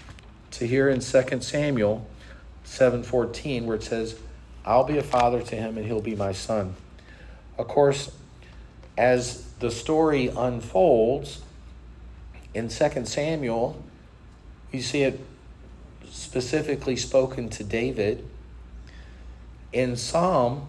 to 0.52 0.68
here 0.68 0.90
in 0.90 1.00
2 1.00 1.42
Samuel 1.42 2.08
7:14 2.66 3.66
where 3.66 3.76
it 3.76 3.84
says, 3.84 4.20
I'll 4.66 4.84
be 4.84 4.98
a 4.98 5.04
father 5.04 5.42
to 5.42 5.56
him 5.56 5.78
and 5.78 5.86
he'll 5.86 6.02
be 6.02 6.16
my 6.16 6.32
son. 6.32 6.76
Of 7.58 7.68
course, 7.68 8.12
as 8.98 9.44
the 9.60 9.72
story 9.72 10.28
unfolds 10.28 11.42
in 12.54 12.70
2 12.70 13.06
Samuel, 13.06 13.82
you 14.72 14.82
see 14.82 15.04
it 15.04 15.20
specifically 16.10 16.96
spoken 16.96 17.50
to 17.50 17.64
David. 17.64 18.26
In 19.72 19.96
Psalm, 19.96 20.68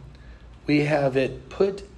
we 0.66 0.80
have 0.80 1.16
it 1.16 1.48
put, 1.48 1.88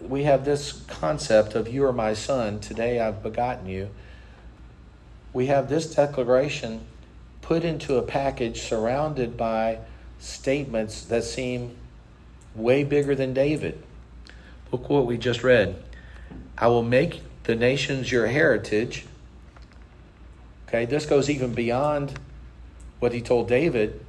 we 0.00 0.24
have 0.24 0.44
this 0.44 0.72
concept 0.86 1.54
of 1.54 1.68
you 1.68 1.84
are 1.84 1.92
my 1.92 2.14
son, 2.14 2.60
today 2.60 3.00
I've 3.00 3.22
begotten 3.22 3.66
you. 3.66 3.90
We 5.32 5.46
have 5.46 5.68
this 5.68 5.94
declaration 5.94 6.80
put 7.42 7.64
into 7.64 7.96
a 7.96 8.02
package 8.02 8.62
surrounded 8.62 9.36
by 9.36 9.78
statements 10.18 11.04
that 11.04 11.24
seem 11.24 11.76
way 12.54 12.84
bigger 12.84 13.14
than 13.14 13.34
David. 13.34 13.82
Look 14.70 14.88
what 14.88 15.06
we 15.06 15.16
just 15.16 15.42
read. 15.42 15.82
I 16.56 16.66
will 16.68 16.82
make 16.82 17.22
the 17.44 17.54
nations 17.54 18.12
your 18.12 18.26
heritage. 18.26 19.06
Okay, 20.68 20.84
this 20.84 21.06
goes 21.06 21.30
even 21.30 21.54
beyond 21.54 22.18
what 23.00 23.12
he 23.12 23.20
told 23.20 23.48
David, 23.48 24.04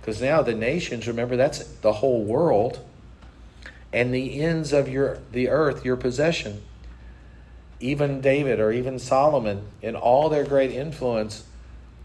because 0.00 0.20
now 0.20 0.42
the 0.42 0.54
nations, 0.54 1.06
remember, 1.06 1.36
that's 1.36 1.62
the 1.62 1.92
whole 1.92 2.24
world, 2.24 2.84
and 3.92 4.14
the 4.14 4.40
ends 4.40 4.72
of 4.72 4.88
your 4.88 5.18
the 5.32 5.48
earth, 5.48 5.84
your 5.84 5.96
possession. 5.96 6.62
Even 7.80 8.20
David 8.20 8.60
or 8.60 8.72
even 8.72 8.98
Solomon, 8.98 9.64
in 9.80 9.96
all 9.96 10.28
their 10.28 10.44
great 10.44 10.70
influence, 10.70 11.44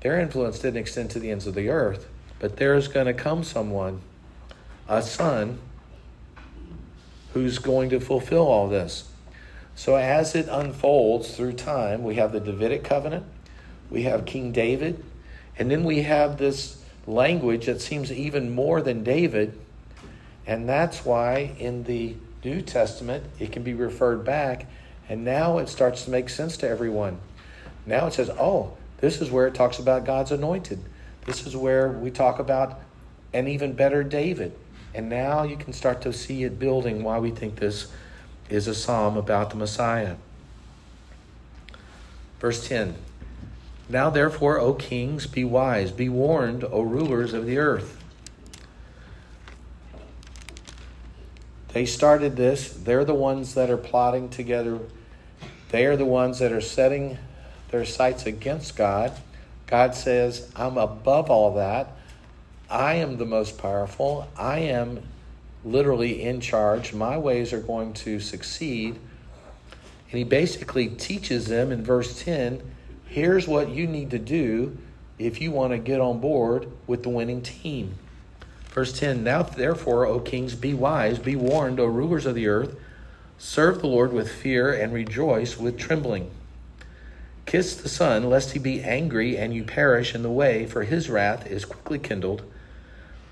their 0.01 0.19
influence 0.19 0.59
didn't 0.59 0.77
extend 0.77 1.09
to 1.11 1.19
the 1.19 1.31
ends 1.31 1.47
of 1.47 1.53
the 1.53 1.69
earth. 1.69 2.07
But 2.39 2.57
there's 2.57 2.87
going 2.87 3.07
to 3.07 3.13
come 3.13 3.43
someone, 3.43 4.01
a 4.87 5.01
son, 5.01 5.59
who's 7.33 7.59
going 7.59 7.89
to 7.89 7.99
fulfill 7.99 8.47
all 8.47 8.69
this. 8.69 9.09
So 9.75 9.97
as 9.97 10.35
it 10.35 10.47
unfolds 10.49 11.35
through 11.35 11.53
time, 11.53 12.03
we 12.03 12.15
have 12.15 12.31
the 12.31 12.39
Davidic 12.39 12.85
covenant, 12.85 13.25
we 13.89 14.03
have 14.03 14.25
King 14.25 14.53
David, 14.53 15.03
and 15.59 15.69
then 15.69 15.83
we 15.83 16.03
have 16.03 16.37
this 16.37 16.81
language 17.05 17.65
that 17.65 17.81
seems 17.81 18.09
even 18.11 18.55
more 18.55 18.81
than 18.81 19.03
David. 19.03 19.59
And 20.47 20.69
that's 20.69 21.03
why 21.03 21.55
in 21.59 21.83
the 21.83 22.15
New 22.43 22.61
Testament 22.61 23.25
it 23.39 23.51
can 23.51 23.63
be 23.63 23.73
referred 23.73 24.23
back, 24.23 24.67
and 25.09 25.25
now 25.25 25.57
it 25.57 25.69
starts 25.69 26.05
to 26.05 26.11
make 26.11 26.29
sense 26.29 26.57
to 26.57 26.69
everyone. 26.69 27.19
Now 27.85 28.07
it 28.07 28.13
says, 28.13 28.29
oh, 28.29 28.77
this 28.99 29.21
is 29.21 29.31
where 29.31 29.47
it 29.47 29.55
talks 29.55 29.79
about 29.79 30.05
God's 30.05 30.31
anointed. 30.31 30.79
This 31.25 31.45
is 31.45 31.55
where 31.55 31.89
we 31.89 32.11
talk 32.11 32.39
about 32.39 32.79
an 33.33 33.47
even 33.47 33.73
better 33.73 34.03
David. 34.03 34.53
And 34.93 35.09
now 35.09 35.43
you 35.43 35.57
can 35.57 35.73
start 35.73 36.01
to 36.03 36.13
see 36.13 36.43
it 36.43 36.57
building 36.57 37.03
why 37.03 37.19
we 37.19 37.31
think 37.31 37.57
this 37.57 37.91
is 38.49 38.67
a 38.67 38.75
psalm 38.75 39.17
about 39.17 39.49
the 39.49 39.55
Messiah. 39.57 40.15
Verse 42.39 42.65
10 42.67 42.95
Now 43.89 44.09
therefore, 44.09 44.59
O 44.59 44.73
kings, 44.73 45.27
be 45.27 45.43
wise, 45.43 45.91
be 45.91 46.07
warned, 46.07 46.63
O 46.63 46.81
rulers 46.81 47.33
of 47.33 47.45
the 47.45 47.57
earth. 47.57 48.04
They 51.75 51.85
started 51.85 52.37
this. 52.37 52.69
They're 52.69 53.03
the 53.03 53.13
ones 53.13 53.55
that 53.55 53.69
are 53.69 53.75
plotting 53.75 54.29
together. 54.29 54.79
They 55.71 55.85
are 55.85 55.97
the 55.97 56.05
ones 56.05 56.39
that 56.39 56.53
are 56.53 56.61
setting 56.61 57.17
their 57.69 57.83
sights 57.83 58.25
against 58.25 58.77
God. 58.77 59.11
God 59.67 59.93
says, 59.93 60.49
I'm 60.55 60.77
above 60.77 61.29
all 61.29 61.55
that. 61.55 61.91
I 62.69 62.93
am 62.93 63.17
the 63.17 63.25
most 63.25 63.57
powerful. 63.57 64.25
I 64.37 64.59
am 64.59 65.03
literally 65.65 66.23
in 66.23 66.39
charge. 66.39 66.93
My 66.93 67.17
ways 67.17 67.51
are 67.51 67.59
going 67.59 67.91
to 67.95 68.21
succeed. 68.21 68.95
And 68.95 70.17
he 70.17 70.23
basically 70.23 70.87
teaches 70.87 71.47
them 71.47 71.73
in 71.73 71.83
verse 71.83 72.23
10 72.23 72.61
here's 73.05 73.49
what 73.49 73.67
you 73.67 73.85
need 73.85 74.11
to 74.11 74.19
do 74.19 74.77
if 75.19 75.41
you 75.41 75.51
want 75.51 75.73
to 75.73 75.77
get 75.77 75.99
on 75.99 76.21
board 76.21 76.71
with 76.87 77.03
the 77.03 77.09
winning 77.09 77.41
team. 77.41 77.95
Verse 78.75 78.91
10 78.99 79.23
Now 79.23 79.41
therefore, 79.41 80.05
O 80.05 80.19
kings, 80.19 80.53
be 80.53 80.73
wise, 80.73 81.17
be 81.17 81.37
warned, 81.37 81.79
O 81.79 81.85
rulers 81.85 82.25
of 82.25 82.35
the 82.35 82.47
earth, 82.47 82.75
serve 83.37 83.79
the 83.79 83.87
Lord 83.87 84.11
with 84.11 84.29
fear 84.29 84.73
and 84.73 84.93
rejoice 84.93 85.57
with 85.57 85.77
trembling. 85.77 86.29
Kiss 87.45 87.77
the 87.77 87.87
Son, 87.87 88.29
lest 88.29 88.51
he 88.51 88.59
be 88.59 88.83
angry 88.83 89.37
and 89.37 89.53
you 89.53 89.63
perish 89.63 90.13
in 90.13 90.23
the 90.23 90.29
way, 90.29 90.65
for 90.65 90.83
his 90.83 91.09
wrath 91.09 91.47
is 91.47 91.63
quickly 91.63 91.97
kindled. 91.97 92.41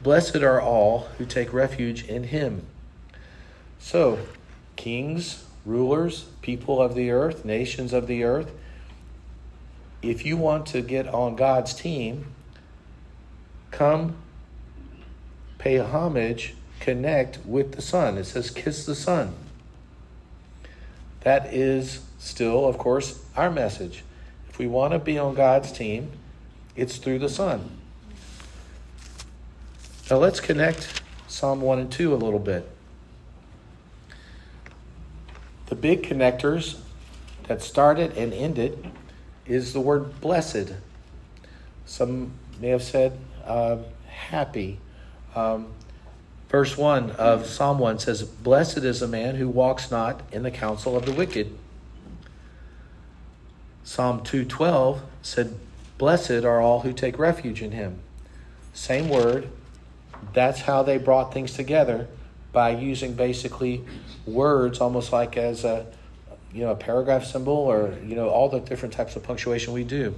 Blessed 0.01 0.38
are 0.38 0.62
all 0.62 1.09
who 1.17 1.25
take 1.25 1.51
refuge 1.51 2.05
in 2.05 2.25
him. 2.25 2.65
So, 3.79 4.19
kings, 4.77 5.43
rulers, 5.65 6.23
people 6.41 6.81
of 6.81 6.95
the 6.95 7.12
earth, 7.12 7.43
nations 7.43 7.91
of 7.91 8.07
the 8.07 8.23
earth, 8.23 8.50
if 10.01 10.25
you 10.25 10.38
want 10.38 10.67
to 10.67 10.81
get 10.81 11.05
on 11.09 11.35
God's 11.35 11.73
team, 11.73 12.27
come 13.71 14.15
pay 15.63 15.77
homage, 15.77 16.55
connect 16.82 17.39
with 17.46 17.72
the 17.72 17.82
Son. 17.82 18.17
It 18.17 18.25
says, 18.25 18.50
kiss 18.50 18.86
the 18.86 18.96
Son. 18.96 19.34
That 21.22 21.53
is 21.53 22.01
still, 22.20 22.65
of 22.67 22.77
course, 22.77 23.24
our 23.38 23.50
message. 23.50 24.03
If 24.50 24.60
we 24.60 24.67
want 24.67 24.91
to 24.91 25.00
be 25.00 25.17
on 25.17 25.36
God's 25.36 25.72
team, 25.72 26.12
it's 26.75 26.98
through 26.98 27.20
the 27.20 27.29
Son. 27.29 27.77
Now 30.12 30.17
let's 30.17 30.41
connect 30.41 31.01
Psalm 31.29 31.62
1 31.62 31.79
and 31.79 31.89
2 31.89 32.13
a 32.13 32.17
little 32.17 32.39
bit. 32.39 32.70
The 35.67 35.75
big 35.75 36.03
connectors 36.03 36.82
that 37.48 37.62
started 37.62 38.17
and 38.17 38.34
ended 38.34 38.91
is 39.46 39.72
the 39.72 39.79
word 39.79 40.20
blessed. 40.20 40.74
Some 41.86 42.34
may 42.60 42.67
have 42.67 42.84
said 42.84 43.17
uh, 43.46 43.77
happy. 44.08 44.79
Um, 45.35 45.67
verse 46.49 46.77
1 46.77 47.11
of 47.11 47.45
Psalm 47.45 47.79
1 47.79 47.99
says, 47.99 48.23
Blessed 48.23 48.79
is 48.79 49.01
a 49.01 49.07
man 49.07 49.35
who 49.35 49.47
walks 49.49 49.89
not 49.89 50.21
in 50.31 50.43
the 50.43 50.51
counsel 50.51 50.95
of 50.95 51.05
the 51.05 51.11
wicked 51.11 51.57
Psalm 53.83 54.23
212 54.23 55.01
said, 55.21 55.53
Blessed 55.97 56.45
are 56.45 56.61
all 56.61 56.81
who 56.81 56.93
take 56.93 57.19
refuge 57.19 57.61
in 57.61 57.71
him. 57.71 57.99
Same 58.73 59.09
word. 59.09 59.49
That's 60.33 60.61
how 60.61 60.83
they 60.83 60.97
brought 60.97 61.33
things 61.33 61.53
together 61.53 62.07
by 62.51 62.71
using 62.71 63.13
basically 63.13 63.83
words 64.25 64.79
almost 64.79 65.11
like 65.11 65.37
as 65.37 65.63
a 65.63 65.85
you 66.53 66.61
know 66.61 66.71
a 66.71 66.75
paragraph 66.75 67.25
symbol 67.25 67.53
or 67.53 67.97
you 68.05 68.15
know 68.15 68.29
all 68.29 68.47
the 68.47 68.59
different 68.59 68.93
types 68.93 69.15
of 69.15 69.23
punctuation 69.23 69.73
we 69.73 69.83
do. 69.83 70.15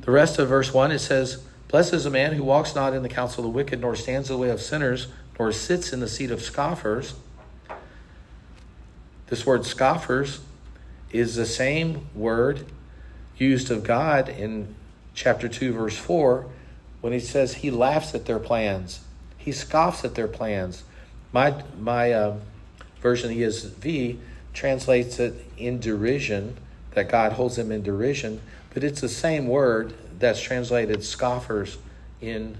The 0.00 0.10
rest 0.10 0.38
of 0.38 0.48
verse 0.48 0.72
1 0.72 0.90
it 0.90 1.00
says, 1.00 1.44
Blessed 1.72 1.94
is 1.94 2.04
a 2.04 2.10
man 2.10 2.34
who 2.34 2.44
walks 2.44 2.74
not 2.74 2.92
in 2.92 3.02
the 3.02 3.08
counsel 3.08 3.42
of 3.42 3.50
the 3.50 3.56
wicked, 3.56 3.80
nor 3.80 3.96
stands 3.96 4.28
in 4.28 4.36
the 4.36 4.42
way 4.42 4.50
of 4.50 4.60
sinners, 4.60 5.06
nor 5.38 5.50
sits 5.52 5.90
in 5.90 6.00
the 6.00 6.08
seat 6.08 6.30
of 6.30 6.42
scoffers. 6.42 7.14
This 9.28 9.46
word 9.46 9.64
scoffers 9.64 10.40
is 11.12 11.34
the 11.34 11.46
same 11.46 12.08
word 12.14 12.66
used 13.38 13.70
of 13.70 13.84
God 13.84 14.28
in 14.28 14.74
chapter 15.14 15.48
2, 15.48 15.72
verse 15.72 15.96
4, 15.96 16.44
when 17.00 17.14
he 17.14 17.20
says 17.20 17.54
he 17.54 17.70
laughs 17.70 18.14
at 18.14 18.26
their 18.26 18.38
plans, 18.38 19.00
he 19.38 19.50
scoffs 19.50 20.04
at 20.04 20.14
their 20.14 20.28
plans. 20.28 20.84
My, 21.32 21.62
my 21.80 22.12
uh, 22.12 22.36
version 23.00 23.34
ESV 23.34 24.18
translates 24.52 25.18
it 25.18 25.42
in 25.56 25.80
derision, 25.80 26.58
that 26.90 27.08
God 27.08 27.32
holds 27.32 27.56
them 27.56 27.72
in 27.72 27.82
derision, 27.82 28.42
but 28.74 28.84
it's 28.84 29.00
the 29.00 29.08
same 29.08 29.46
word 29.46 29.94
that's 30.22 30.40
translated 30.40 31.04
scoffers 31.04 31.76
in 32.20 32.56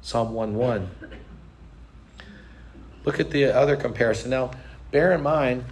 Psalm 0.00 0.32
1 0.32 0.54
1. 0.54 0.90
Look 3.04 3.20
at 3.20 3.30
the 3.30 3.44
other 3.44 3.76
comparison. 3.76 4.30
Now, 4.30 4.50
bear 4.90 5.12
in 5.12 5.22
mind, 5.22 5.64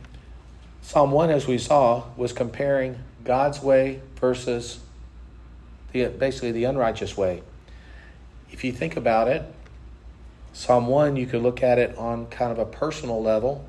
Psalm 0.83 1.11
1, 1.11 1.31
as 1.31 1.47
we 1.49 1.59
saw, 1.59 2.05
was 2.17 2.33
comparing 2.33 2.99
God's 3.25 3.62
way 3.62 4.03
versus 4.21 4.81
the, 5.93 6.07
basically 6.09 6.53
the 6.53 6.64
unrighteous 6.64 7.17
way. 7.17 7.43
If 8.53 8.62
you 8.62 8.71
think 8.71 8.97
about 8.97 9.26
it, 9.26 9.43
Psalm 10.53 10.87
1, 10.87 11.17
you 11.17 11.26
could 11.26 11.43
look 11.43 11.62
at 11.62 11.79
it 11.79 11.97
on 11.97 12.26
kind 12.26 12.53
of 12.53 12.59
a 12.59 12.67
personal 12.67 13.23
level. 13.23 13.64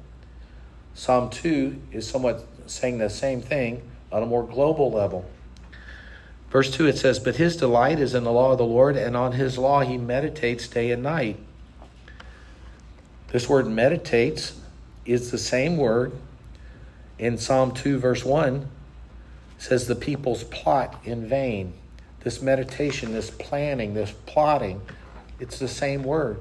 Psalm 0.94 1.30
2 1.30 1.82
is 1.92 2.08
somewhat 2.08 2.46
saying 2.68 2.98
the 2.98 3.10
same 3.10 3.42
thing 3.42 3.82
on 4.12 4.22
a 4.22 4.26
more 4.26 4.46
global 4.46 4.92
level. 4.92 5.26
Verse 6.56 6.72
2, 6.72 6.88
it 6.88 6.98
says, 6.98 7.20
But 7.20 7.36
his 7.36 7.58
delight 7.58 8.00
is 8.00 8.16
in 8.16 8.24
the 8.24 8.32
law 8.32 8.54
of 8.54 8.58
the 8.58 8.64
Lord, 8.64 8.96
and 8.96 9.18
on 9.18 9.34
his 9.34 9.58
law 9.58 9.82
he 9.82 9.98
meditates 9.98 10.70
day 10.70 10.90
and 10.92 11.04
night. 11.04 11.38
This 13.28 13.50
word 13.50 13.68
meditates 13.68 14.58
is 15.06 15.32
the 15.32 15.38
same 15.38 15.76
word 15.76 16.14
in 17.20 17.38
Psalm 17.38 17.74
2, 17.74 18.00
verse 18.00 18.24
1, 18.24 18.70
says 19.58 19.88
the 19.88 19.96
people's 19.96 20.46
plot 20.46 20.98
in 21.04 21.28
vain. 21.28 21.74
This 22.22 22.42
meditation, 22.42 23.12
this 23.12 23.32
planning, 23.32 23.94
this 23.94 24.14
plotting, 24.26 24.82
it's 25.42 25.60
the 25.60 25.68
same 25.68 26.04
word. 26.04 26.38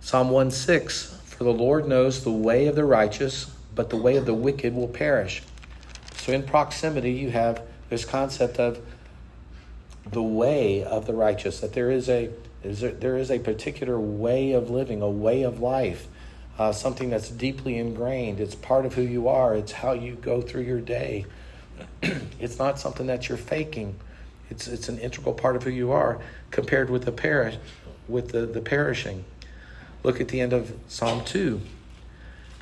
Psalm 0.00 0.30
1 0.30 0.52
6 0.52 1.20
For 1.24 1.42
the 1.42 1.52
Lord 1.52 1.88
knows 1.88 2.22
the 2.22 2.30
way 2.30 2.68
of 2.68 2.76
the 2.76 2.84
righteous, 2.84 3.50
but 3.74 3.90
the 3.90 3.96
way 3.96 4.16
of 4.16 4.26
the 4.26 4.34
wicked 4.34 4.74
will 4.74 4.88
perish. 4.88 5.42
So, 6.16 6.32
in 6.32 6.42
proximity, 6.42 7.12
you 7.12 7.30
have 7.30 7.62
this 7.90 8.04
concept 8.04 8.58
of 8.58 8.80
the 10.10 10.22
way 10.22 10.84
of 10.84 11.06
the 11.06 11.14
righteous, 11.14 11.60
that 11.60 11.72
there 11.72 11.90
is 11.90 12.08
a, 12.08 12.30
is 12.62 12.80
there, 12.80 12.92
there 12.92 13.16
is 13.16 13.30
a 13.30 13.38
particular 13.38 13.98
way 13.98 14.52
of 14.52 14.70
living, 14.70 15.02
a 15.02 15.10
way 15.10 15.42
of 15.42 15.60
life, 15.60 16.06
uh, 16.58 16.72
something 16.72 17.10
that's 17.10 17.30
deeply 17.30 17.76
ingrained. 17.78 18.40
It's 18.40 18.54
part 18.54 18.86
of 18.86 18.94
who 18.94 19.02
you 19.02 19.28
are, 19.28 19.54
it's 19.54 19.72
how 19.72 19.92
you 19.92 20.14
go 20.14 20.40
through 20.40 20.62
your 20.62 20.80
day. 20.80 21.26
it's 22.02 22.58
not 22.58 22.78
something 22.78 23.06
that 23.06 23.28
you're 23.28 23.38
faking. 23.38 23.96
It's, 24.50 24.68
it's 24.68 24.88
an 24.88 24.98
integral 24.98 25.34
part 25.34 25.56
of 25.56 25.64
who 25.64 25.70
you 25.70 25.90
are 25.90 26.20
compared 26.50 26.90
with 26.90 27.04
the 27.04 27.12
perish, 27.12 27.56
with 28.08 28.30
the, 28.30 28.46
the 28.46 28.60
perishing. 28.60 29.24
Look 30.02 30.20
at 30.20 30.28
the 30.28 30.40
end 30.40 30.52
of 30.52 30.72
Psalm 30.86 31.24
2. 31.24 31.60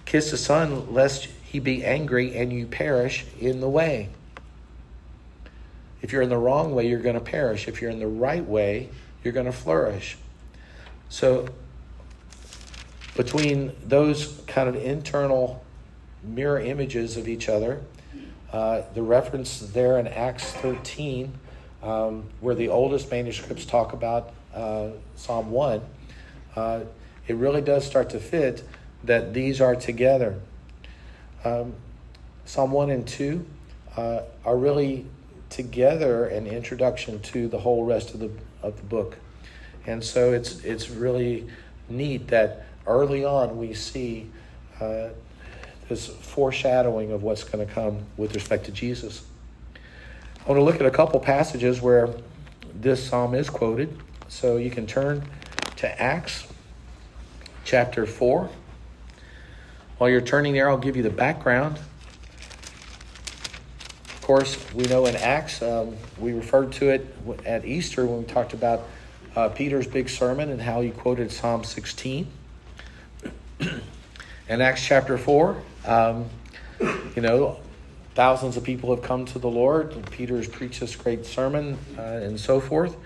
Kiss 0.04 0.30
the 0.30 0.36
Son, 0.36 0.92
lest 0.92 1.28
he 1.42 1.58
be 1.58 1.84
angry 1.84 2.34
and 2.36 2.52
you 2.52 2.66
perish 2.66 3.24
in 3.38 3.60
the 3.60 3.68
way. 3.68 4.08
If 6.00 6.12
you're 6.12 6.22
in 6.22 6.30
the 6.30 6.38
wrong 6.38 6.74
way, 6.74 6.88
you're 6.88 7.00
going 7.00 7.14
to 7.14 7.20
perish. 7.20 7.68
If 7.68 7.80
you're 7.80 7.90
in 7.90 8.00
the 8.00 8.08
right 8.08 8.44
way, 8.44 8.88
you're 9.22 9.32
going 9.32 9.46
to 9.46 9.52
flourish. 9.52 10.16
So, 11.08 11.48
between 13.14 13.72
those 13.84 14.40
kind 14.46 14.68
of 14.68 14.76
internal 14.76 15.62
mirror 16.22 16.58
images 16.58 17.16
of 17.16 17.28
each 17.28 17.48
other, 17.48 17.82
uh, 18.52 18.82
the 18.94 19.02
reference 19.02 19.60
there 19.60 19.98
in 19.98 20.06
Acts 20.06 20.52
13, 20.52 21.32
um, 21.82 22.24
where 22.40 22.54
the 22.54 22.68
oldest 22.68 23.10
manuscripts 23.10 23.64
talk 23.64 23.92
about 23.92 24.32
uh, 24.54 24.88
Psalm 25.16 25.50
1, 25.50 25.80
uh, 26.56 26.80
it 27.28 27.36
really 27.36 27.60
does 27.62 27.86
start 27.86 28.10
to 28.10 28.18
fit 28.18 28.64
that 29.04 29.34
these 29.34 29.60
are 29.60 29.74
together. 29.74 30.38
Um, 31.44 31.74
Psalm 32.44 32.72
1 32.72 32.90
and 32.90 33.06
2 33.06 33.44
uh, 33.96 34.20
are 34.44 34.56
really 34.56 35.06
together 35.50 36.26
an 36.26 36.46
introduction 36.46 37.20
to 37.20 37.48
the 37.48 37.58
whole 37.58 37.84
rest 37.84 38.14
of 38.14 38.20
the, 38.20 38.30
of 38.62 38.76
the 38.76 38.82
book. 38.82 39.18
And 39.86 40.02
so 40.02 40.32
it's, 40.32 40.64
it's 40.64 40.88
really 40.88 41.48
neat 41.88 42.28
that 42.28 42.64
early 42.86 43.24
on 43.24 43.58
we 43.58 43.74
see 43.74 44.30
uh, 44.80 45.08
this 45.88 46.06
foreshadowing 46.06 47.12
of 47.12 47.22
what's 47.22 47.44
going 47.44 47.66
to 47.66 47.72
come 47.72 47.98
with 48.16 48.34
respect 48.34 48.64
to 48.66 48.72
Jesus. 48.72 49.24
I 49.74 50.48
want 50.48 50.58
to 50.58 50.64
look 50.64 50.76
at 50.76 50.86
a 50.86 50.90
couple 50.90 51.20
passages 51.20 51.80
where 51.80 52.08
this 52.74 53.06
psalm 53.06 53.34
is 53.34 53.50
quoted. 53.50 53.96
So 54.28 54.56
you 54.56 54.70
can 54.70 54.86
turn 54.86 55.22
to 55.76 56.02
Acts 56.02 56.46
chapter 57.64 58.06
4. 58.06 58.48
While 60.02 60.10
you're 60.10 60.20
turning 60.20 60.52
there, 60.52 60.68
I'll 60.68 60.78
give 60.78 60.96
you 60.96 61.04
the 61.04 61.10
background. 61.10 61.78
Of 64.08 64.18
course, 64.20 64.58
we 64.74 64.82
know 64.86 65.06
in 65.06 65.14
Acts, 65.14 65.62
um, 65.62 65.94
we 66.18 66.32
referred 66.32 66.72
to 66.72 66.88
it 66.88 67.06
at 67.46 67.64
Easter 67.64 68.04
when 68.04 68.18
we 68.18 68.24
talked 68.24 68.52
about 68.52 68.82
uh, 69.36 69.50
Peter's 69.50 69.86
big 69.86 70.08
sermon 70.08 70.50
and 70.50 70.60
how 70.60 70.80
he 70.80 70.90
quoted 70.90 71.30
Psalm 71.30 71.62
16. 71.62 72.26
in 73.60 74.60
Acts 74.60 74.84
chapter 74.84 75.16
4, 75.16 75.62
um, 75.86 76.28
you 77.14 77.22
know, 77.22 77.60
thousands 78.16 78.56
of 78.56 78.64
people 78.64 78.92
have 78.92 79.04
come 79.04 79.24
to 79.26 79.38
the 79.38 79.50
Lord, 79.50 79.92
and 79.92 80.10
Peter's 80.10 80.48
preached 80.48 80.80
this 80.80 80.96
great 80.96 81.26
sermon 81.26 81.78
uh, 81.96 82.02
and 82.02 82.40
so 82.40 82.58
forth. 82.58 82.96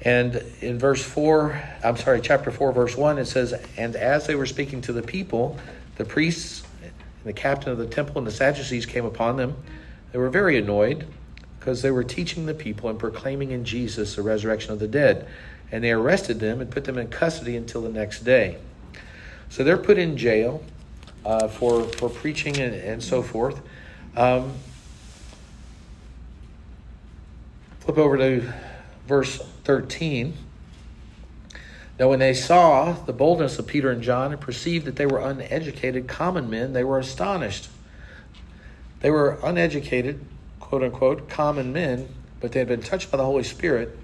And 0.00 0.42
in 0.62 0.78
verse 0.78 1.02
4, 1.02 1.60
I'm 1.84 1.98
sorry, 1.98 2.22
chapter 2.22 2.50
4, 2.50 2.72
verse 2.72 2.96
1, 2.96 3.18
it 3.18 3.26
says, 3.26 3.52
And 3.76 3.94
as 3.94 4.26
they 4.26 4.36
were 4.36 4.46
speaking 4.46 4.80
to 4.82 4.94
the 4.94 5.02
people, 5.02 5.58
the 5.98 6.04
priests 6.04 6.62
and 6.82 6.92
the 7.24 7.32
captain 7.32 7.70
of 7.70 7.78
the 7.78 7.86
temple 7.86 8.18
and 8.18 8.26
the 8.26 8.32
Sadducees 8.32 8.86
came 8.86 9.04
upon 9.04 9.36
them. 9.36 9.56
They 10.12 10.18
were 10.18 10.30
very 10.30 10.56
annoyed 10.56 11.06
because 11.58 11.82
they 11.82 11.90
were 11.90 12.04
teaching 12.04 12.46
the 12.46 12.54
people 12.54 12.88
and 12.88 12.98
proclaiming 12.98 13.50
in 13.50 13.64
Jesus 13.64 14.16
the 14.16 14.22
resurrection 14.22 14.72
of 14.72 14.78
the 14.78 14.88
dead. 14.88 15.28
And 15.70 15.84
they 15.84 15.90
arrested 15.90 16.40
them 16.40 16.60
and 16.60 16.70
put 16.70 16.84
them 16.84 16.96
in 16.96 17.08
custody 17.08 17.56
until 17.56 17.82
the 17.82 17.90
next 17.90 18.20
day. 18.20 18.56
So 19.50 19.64
they're 19.64 19.76
put 19.76 19.98
in 19.98 20.16
jail 20.16 20.62
uh, 21.24 21.48
for, 21.48 21.84
for 21.84 22.08
preaching 22.08 22.58
and, 22.58 22.74
and 22.74 23.02
so 23.02 23.22
forth. 23.22 23.60
Um, 24.16 24.54
flip 27.80 27.98
over 27.98 28.16
to 28.16 28.52
verse 29.06 29.38
13. 29.64 30.34
Now, 31.98 32.08
when 32.08 32.20
they 32.20 32.34
saw 32.34 32.92
the 32.92 33.12
boldness 33.12 33.58
of 33.58 33.66
Peter 33.66 33.90
and 33.90 34.02
John 34.02 34.30
and 34.30 34.40
perceived 34.40 34.86
that 34.86 34.96
they 34.96 35.06
were 35.06 35.18
uneducated 35.18 36.06
common 36.06 36.48
men, 36.48 36.72
they 36.72 36.84
were 36.84 36.98
astonished. 36.98 37.68
They 39.00 39.10
were 39.10 39.38
uneducated, 39.42 40.24
quote 40.60 40.84
unquote, 40.84 41.28
common 41.28 41.72
men, 41.72 42.08
but 42.40 42.52
they 42.52 42.60
had 42.60 42.68
been 42.68 42.82
touched 42.82 43.10
by 43.10 43.16
the 43.16 43.24
Holy 43.24 43.42
Spirit. 43.42 43.98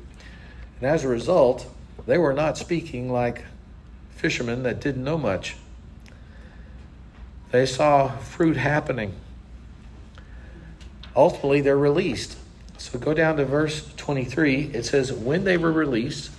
And 0.81 0.91
as 0.91 1.05
a 1.05 1.09
result, 1.09 1.67
they 2.05 2.19
were 2.19 2.33
not 2.33 2.59
speaking 2.59 3.13
like 3.13 3.45
fishermen 4.11 4.65
that 4.65 4.81
didn't 4.81 5.05
know 5.05 5.19
much. 5.19 5.57
They 7.53 7.67
saw 7.67 8.09
fruit 8.17 8.57
happening. 8.57 9.15
Ultimately, 11.15 11.61
they're 11.61 11.79
released. 11.79 12.37
So 12.77 12.99
go 12.99 13.15
down 13.15 13.37
to 13.37 13.45
verse 13.45 13.89
23. 13.97 14.73
It 14.75 14.85
says, 14.85 15.13
When 15.13 15.45
they 15.45 15.57
were 15.57 15.71
released, 15.71 16.31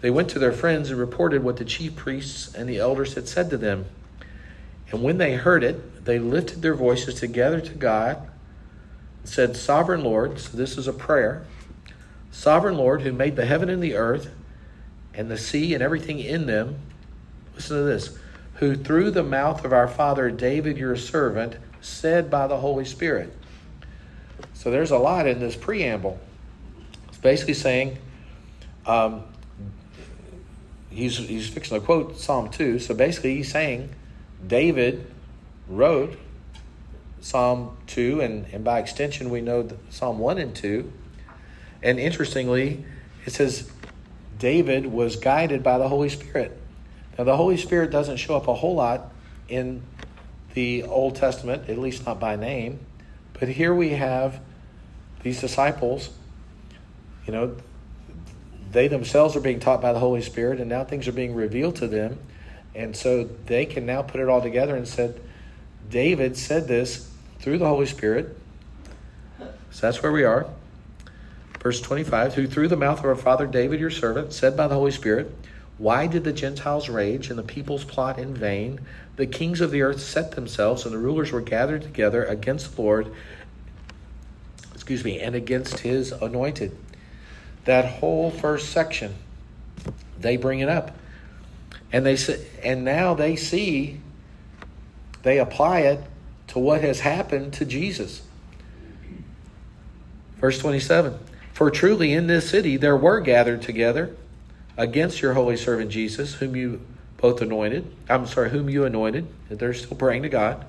they 0.00 0.10
went 0.10 0.28
to 0.30 0.38
their 0.38 0.52
friends 0.52 0.90
and 0.90 0.98
reported 0.98 1.42
what 1.42 1.56
the 1.56 1.64
chief 1.64 1.96
priests 1.96 2.54
and 2.54 2.68
the 2.68 2.78
elders 2.78 3.14
had 3.14 3.28
said 3.28 3.50
to 3.50 3.56
them. 3.56 3.86
And 4.90 5.02
when 5.02 5.18
they 5.18 5.34
heard 5.34 5.64
it, 5.64 6.04
they 6.04 6.18
lifted 6.18 6.62
their 6.62 6.74
voices 6.74 7.14
together 7.14 7.60
to 7.60 7.74
God 7.74 8.28
and 9.20 9.28
said, 9.28 9.56
Sovereign 9.56 10.04
Lord, 10.04 10.38
so 10.38 10.56
this 10.56 10.78
is 10.78 10.86
a 10.86 10.92
prayer, 10.92 11.44
Sovereign 12.30 12.76
Lord, 12.76 13.02
who 13.02 13.12
made 13.12 13.34
the 13.36 13.46
heaven 13.46 13.70
and 13.70 13.82
the 13.82 13.94
earth 13.94 14.30
and 15.14 15.30
the 15.30 15.38
sea 15.38 15.72
and 15.72 15.82
everything 15.82 16.20
in 16.20 16.46
them, 16.46 16.76
listen 17.54 17.78
to 17.78 17.82
this, 17.82 18.18
who 18.56 18.76
through 18.76 19.10
the 19.10 19.22
mouth 19.22 19.64
of 19.64 19.72
our 19.72 19.88
father 19.88 20.30
David, 20.30 20.76
your 20.76 20.96
servant, 20.96 21.56
said 21.80 22.30
by 22.30 22.46
the 22.46 22.58
Holy 22.58 22.84
Spirit. 22.84 23.32
So 24.52 24.70
there's 24.70 24.90
a 24.90 24.98
lot 24.98 25.26
in 25.26 25.40
this 25.40 25.56
preamble. 25.56 26.20
It's 27.08 27.18
basically 27.18 27.54
saying, 27.54 27.98
um, 28.86 29.22
he's, 30.96 31.18
he's 31.18 31.48
fixing 31.48 31.78
to 31.78 31.84
quote 31.84 32.18
Psalm 32.18 32.48
2. 32.48 32.78
So 32.78 32.94
basically, 32.94 33.36
he's 33.36 33.50
saying 33.50 33.90
David 34.44 35.06
wrote 35.68 36.18
Psalm 37.20 37.76
2, 37.88 38.20
and, 38.20 38.46
and 38.52 38.64
by 38.64 38.78
extension, 38.78 39.30
we 39.30 39.40
know 39.40 39.68
Psalm 39.90 40.18
1 40.18 40.38
and 40.38 40.54
2. 40.54 40.92
And 41.82 42.00
interestingly, 42.00 42.84
it 43.24 43.32
says 43.32 43.70
David 44.38 44.86
was 44.86 45.16
guided 45.16 45.62
by 45.62 45.78
the 45.78 45.88
Holy 45.88 46.08
Spirit. 46.08 46.56
Now, 47.18 47.24
the 47.24 47.36
Holy 47.36 47.56
Spirit 47.56 47.90
doesn't 47.90 48.18
show 48.18 48.36
up 48.36 48.48
a 48.48 48.54
whole 48.54 48.74
lot 48.74 49.12
in 49.48 49.82
the 50.54 50.84
Old 50.84 51.16
Testament, 51.16 51.68
at 51.68 51.78
least 51.78 52.06
not 52.06 52.18
by 52.18 52.36
name. 52.36 52.80
But 53.38 53.48
here 53.48 53.74
we 53.74 53.90
have 53.90 54.40
these 55.22 55.40
disciples, 55.40 56.10
you 57.26 57.32
know, 57.32 57.56
they 58.76 58.88
themselves 58.88 59.34
are 59.34 59.40
being 59.40 59.58
taught 59.58 59.80
by 59.80 59.94
the 59.94 59.98
Holy 59.98 60.20
Spirit, 60.20 60.60
and 60.60 60.68
now 60.68 60.84
things 60.84 61.08
are 61.08 61.12
being 61.12 61.34
revealed 61.34 61.76
to 61.76 61.88
them. 61.88 62.18
And 62.74 62.94
so 62.94 63.24
they 63.24 63.64
can 63.64 63.86
now 63.86 64.02
put 64.02 64.20
it 64.20 64.28
all 64.28 64.42
together 64.42 64.76
and 64.76 64.86
said, 64.86 65.18
David 65.88 66.36
said 66.36 66.68
this 66.68 67.10
through 67.38 67.56
the 67.56 67.66
Holy 67.66 67.86
Spirit. 67.86 68.36
So 69.70 69.80
that's 69.80 70.02
where 70.02 70.12
we 70.12 70.24
are. 70.24 70.46
Verse 71.62 71.80
25, 71.80 72.34
who 72.34 72.46
through 72.46 72.68
the 72.68 72.76
mouth 72.76 72.98
of 72.98 73.06
our 73.06 73.16
father 73.16 73.46
David, 73.46 73.80
your 73.80 73.88
servant, 73.88 74.34
said 74.34 74.58
by 74.58 74.68
the 74.68 74.74
Holy 74.74 74.90
Spirit, 74.90 75.34
Why 75.78 76.06
did 76.06 76.24
the 76.24 76.34
Gentiles 76.34 76.90
rage 76.90 77.30
and 77.30 77.38
the 77.38 77.42
peoples 77.42 77.84
plot 77.84 78.18
in 78.18 78.34
vain? 78.34 78.80
The 79.16 79.26
kings 79.26 79.62
of 79.62 79.70
the 79.70 79.80
earth 79.80 80.02
set 80.02 80.32
themselves, 80.32 80.84
and 80.84 80.92
the 80.92 80.98
rulers 80.98 81.32
were 81.32 81.40
gathered 81.40 81.80
together 81.80 82.24
against 82.24 82.76
the 82.76 82.82
Lord, 82.82 83.10
excuse 84.74 85.02
me, 85.02 85.18
and 85.18 85.34
against 85.34 85.78
his 85.78 86.12
anointed 86.12 86.76
that 87.66 87.84
whole 87.84 88.30
first 88.30 88.70
section. 88.70 89.14
They 90.18 90.36
bring 90.36 90.60
it 90.60 90.68
up. 90.68 90.96
And 91.92 92.04
they 92.04 92.16
say, 92.16 92.44
and 92.62 92.84
now 92.84 93.14
they 93.14 93.36
see 93.36 94.00
they 95.22 95.38
apply 95.38 95.80
it 95.80 96.00
to 96.48 96.58
what 96.58 96.80
has 96.80 97.00
happened 97.00 97.52
to 97.54 97.64
Jesus. 97.64 98.22
Verse 100.36 100.58
27 100.58 101.18
For 101.52 101.70
truly 101.70 102.12
in 102.12 102.26
this 102.26 102.48
city 102.48 102.76
there 102.76 102.96
were 102.96 103.20
gathered 103.20 103.62
together 103.62 104.14
against 104.76 105.20
your 105.22 105.34
holy 105.34 105.56
servant 105.56 105.90
Jesus, 105.90 106.34
whom 106.34 106.54
you 106.54 106.80
both 107.16 107.40
anointed. 107.40 107.90
I'm 108.08 108.26
sorry, 108.26 108.50
whom 108.50 108.68
you 108.68 108.84
anointed. 108.84 109.26
They're 109.48 109.74
still 109.74 109.96
praying 109.96 110.22
to 110.22 110.28
God. 110.28 110.64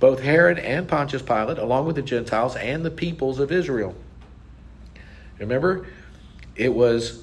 Both 0.00 0.20
Herod 0.20 0.58
and 0.58 0.88
Pontius 0.88 1.22
Pilate, 1.22 1.58
along 1.58 1.86
with 1.86 1.96
the 1.96 2.02
Gentiles 2.02 2.56
and 2.56 2.84
the 2.84 2.90
peoples 2.90 3.38
of 3.38 3.52
Israel. 3.52 3.94
Remember, 5.42 5.86
it 6.54 6.72
was 6.72 7.20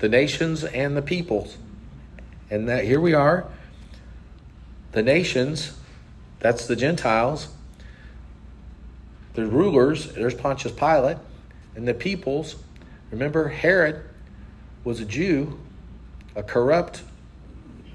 the 0.00 0.08
nations 0.08 0.64
and 0.64 0.96
the 0.96 1.02
peoples. 1.02 1.56
And 2.50 2.68
that 2.68 2.84
here 2.84 3.00
we 3.00 3.14
are. 3.14 3.46
The 4.90 5.02
nations, 5.02 5.78
that's 6.40 6.66
the 6.66 6.74
Gentiles. 6.74 7.48
The 9.34 9.46
rulers, 9.46 10.12
there's 10.12 10.34
Pontius 10.34 10.72
Pilate, 10.72 11.18
and 11.76 11.86
the 11.86 11.94
peoples, 11.94 12.56
Remember, 13.12 13.48
Herod 13.48 14.02
was 14.84 14.98
a 14.98 15.04
Jew, 15.04 15.60
a 16.34 16.42
corrupt 16.42 17.02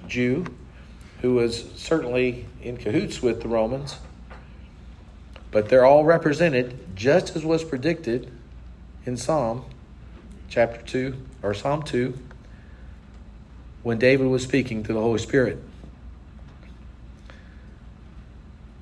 Jew, 0.08 0.46
who 1.22 1.34
was 1.34 1.70
certainly 1.76 2.46
in 2.62 2.78
cahoots 2.78 3.22
with 3.22 3.42
the 3.42 3.50
Romans. 3.50 3.98
But 5.52 5.68
they're 5.68 5.86
all 5.86 6.06
represented 6.06 6.96
just 6.96 7.36
as 7.36 7.44
was 7.44 7.64
predicted 7.64 8.32
in 9.08 9.16
Psalm 9.16 9.64
chapter 10.50 10.82
2 10.82 11.16
or 11.42 11.54
Psalm 11.54 11.82
2 11.82 12.14
when 13.82 13.98
David 13.98 14.28
was 14.28 14.44
speaking 14.44 14.84
to 14.84 14.94
the 14.94 15.00
Holy 15.00 15.20
Spirit. 15.20 15.64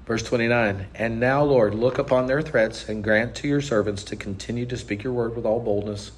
Verse 0.06 0.24
29 0.24 0.88
And 0.96 1.20
now, 1.20 1.44
Lord, 1.44 1.76
look 1.76 2.00
upon 2.00 2.26
their 2.26 2.42
threats 2.42 2.90
and 2.90 3.04
grant 3.04 3.36
to 3.36 3.48
your 3.48 3.62
servants 3.62 4.04
to 4.06 4.16
continue 4.16 4.66
to 4.66 4.78
speak 4.78 5.04
your 5.04 5.14
word 5.14 5.36
with 5.36 5.46
all 5.46 5.60
boldness, 5.60 6.12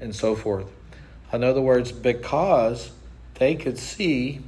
and 0.00 0.14
so 0.14 0.36
forth. 0.36 0.66
In 1.32 1.42
other 1.42 1.60
words, 1.60 1.90
because 1.90 2.92
they 3.34 3.56
could 3.56 3.78
see 3.78 4.40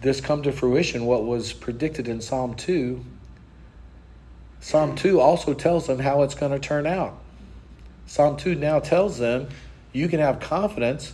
this 0.00 0.20
come 0.20 0.42
to 0.42 0.52
fruition, 0.52 1.04
what 1.04 1.24
was 1.24 1.52
predicted 1.52 2.08
in 2.08 2.20
Psalm 2.20 2.54
2, 2.54 3.04
Psalm 4.62 4.94
2 4.94 5.20
also 5.20 5.54
tells 5.54 5.88
them 5.88 5.98
how 5.98 6.22
it's 6.22 6.36
going 6.36 6.52
to 6.52 6.58
turn 6.58 6.86
out. 6.86 7.18
Psalm 8.06 8.36
2 8.36 8.54
now 8.54 8.78
tells 8.78 9.18
them 9.18 9.48
you 9.92 10.06
can 10.06 10.20
have 10.20 10.38
confidence 10.38 11.12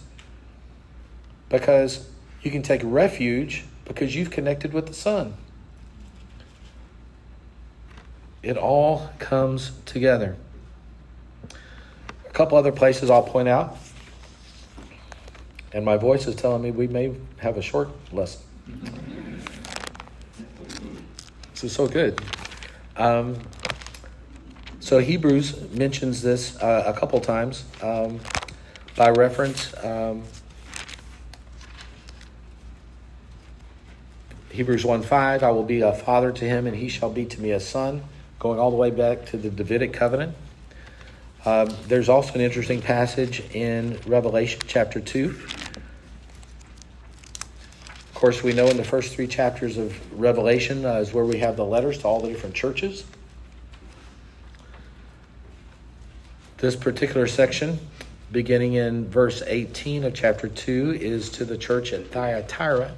because 1.49 2.07
you 2.43 2.51
can 2.51 2.63
take 2.63 2.83
refuge 2.85 3.65
because 3.87 4.15
you've 4.15 4.31
connected 4.31 4.75
with 4.75 4.87
the 4.87 4.93
Son. 4.93 5.35
It 8.43 8.59
all 8.59 9.09
comes 9.19 9.73
together. 9.87 10.37
A 12.27 12.31
couple 12.35 12.59
other 12.59 12.71
places 12.71 13.09
I'll 13.09 13.23
point 13.23 13.49
out. 13.49 13.79
And 15.73 15.87
my 15.87 15.97
voice 15.97 16.27
is 16.27 16.37
telling 16.37 16.61
me 16.61 16.71
we 16.71 16.87
may 16.87 17.15
have 17.39 17.57
a 17.57 17.63
short 17.63 17.89
lesson. 18.13 18.43
This 21.53 21.65
is 21.65 21.73
so 21.73 21.89
good. 21.89 22.21
Um, 22.99 23.37
so 24.81 24.99
Hebrews 24.99 25.71
mentions 25.71 26.21
this 26.21 26.57
uh, 26.57 26.85
a 26.87 26.99
couple 26.99 27.21
times 27.21 27.65
um, 27.81 28.21
by 28.97 29.11
reference. 29.11 29.73
Um, 29.85 30.25
Hebrews 34.51 34.85
1 34.85 35.03
5, 35.03 35.45
I 35.45 35.51
will 35.53 35.63
be 35.63 35.83
a 35.83 35.93
father 35.93 36.33
to 36.33 36.45
him, 36.45 36.67
and 36.67 36.77
he 36.77 36.89
shall 36.89 37.11
be 37.11 37.25
to 37.27 37.41
me 37.41 37.53
a 37.53 37.61
son, 37.61 38.03
going 38.41 38.59
all 38.59 38.73
the 38.73 38.77
way 38.77 38.91
back 38.91 39.27
to 39.27 39.37
the 39.37 39.51
Davidic 39.51 39.93
covenant. 39.93 40.35
Um, 41.45 41.69
there's 41.87 42.09
also 42.09 42.35
an 42.35 42.41
interesting 42.41 42.83
passage 42.83 43.41
in 43.55 44.01
Revelation 44.07 44.61
chapter 44.67 45.01
2. 45.01 45.39
Of 48.19 48.23
course, 48.23 48.43
we 48.43 48.53
know 48.53 48.67
in 48.67 48.77
the 48.77 48.83
first 48.83 49.15
three 49.15 49.29
chapters 49.29 49.79
of 49.79 49.97
Revelation 50.21 50.85
uh, 50.85 50.95
is 50.95 51.15
where 51.15 51.25
we 51.25 51.39
have 51.39 51.57
the 51.57 51.65
letters 51.65 51.99
to 51.99 52.09
all 52.09 52.19
the 52.19 52.27
different 52.27 52.57
churches. 52.57 53.05
This 56.57 56.75
particular 56.75 57.29
section, 57.29 57.79
beginning 58.33 58.73
in 58.73 59.09
verse 59.09 59.41
18 59.47 60.03
of 60.03 60.15
chapter 60.15 60.49
2, 60.49 60.99
is 61.01 61.31
to 61.31 61.45
the 61.45 61.57
church 61.57 61.93
at 61.93 62.09
Thyatira. 62.09 62.91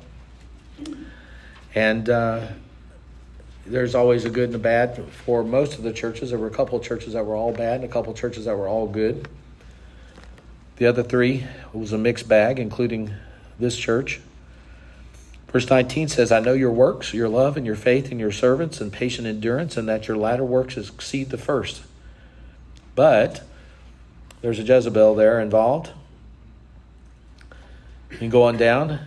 And 1.74 2.08
uh, 2.08 2.46
there's 3.66 3.94
always 3.94 4.24
a 4.24 4.30
good 4.30 4.48
and 4.48 4.54
a 4.54 4.58
bad 4.58 5.04
for 5.26 5.44
most 5.44 5.76
of 5.76 5.82
the 5.82 5.92
churches. 5.92 6.30
There 6.30 6.38
were 6.38 6.46
a 6.46 6.50
couple 6.50 6.78
of 6.78 6.82
churches 6.82 7.12
that 7.12 7.26
were 7.26 7.36
all 7.36 7.52
bad 7.52 7.82
and 7.82 7.84
a 7.84 7.92
couple 7.92 8.10
of 8.10 8.18
churches 8.18 8.46
that 8.46 8.56
were 8.56 8.68
all 8.68 8.86
good. 8.86 9.28
The 10.76 10.86
other 10.86 11.02
three 11.02 11.46
was 11.74 11.92
a 11.92 11.98
mixed 11.98 12.26
bag, 12.26 12.58
including 12.58 13.12
this 13.58 13.76
church. 13.76 14.22
Verse 15.50 15.68
19 15.68 16.08
says, 16.08 16.30
I 16.30 16.38
know 16.38 16.52
your 16.52 16.70
works, 16.70 17.12
your 17.12 17.28
love, 17.28 17.56
and 17.56 17.66
your 17.66 17.74
faith 17.74 18.12
and 18.12 18.20
your 18.20 18.30
servants, 18.30 18.80
and 18.80 18.92
patient 18.92 19.26
endurance, 19.26 19.76
and 19.76 19.88
that 19.88 20.06
your 20.06 20.16
latter 20.16 20.44
works 20.44 20.76
exceed 20.76 21.30
the 21.30 21.38
first. 21.38 21.82
But 22.94 23.42
there's 24.42 24.60
a 24.60 24.62
Jezebel 24.62 25.16
there 25.16 25.40
involved. 25.40 25.90
You 28.20 28.28
go 28.28 28.44
on 28.44 28.56
down. 28.56 29.00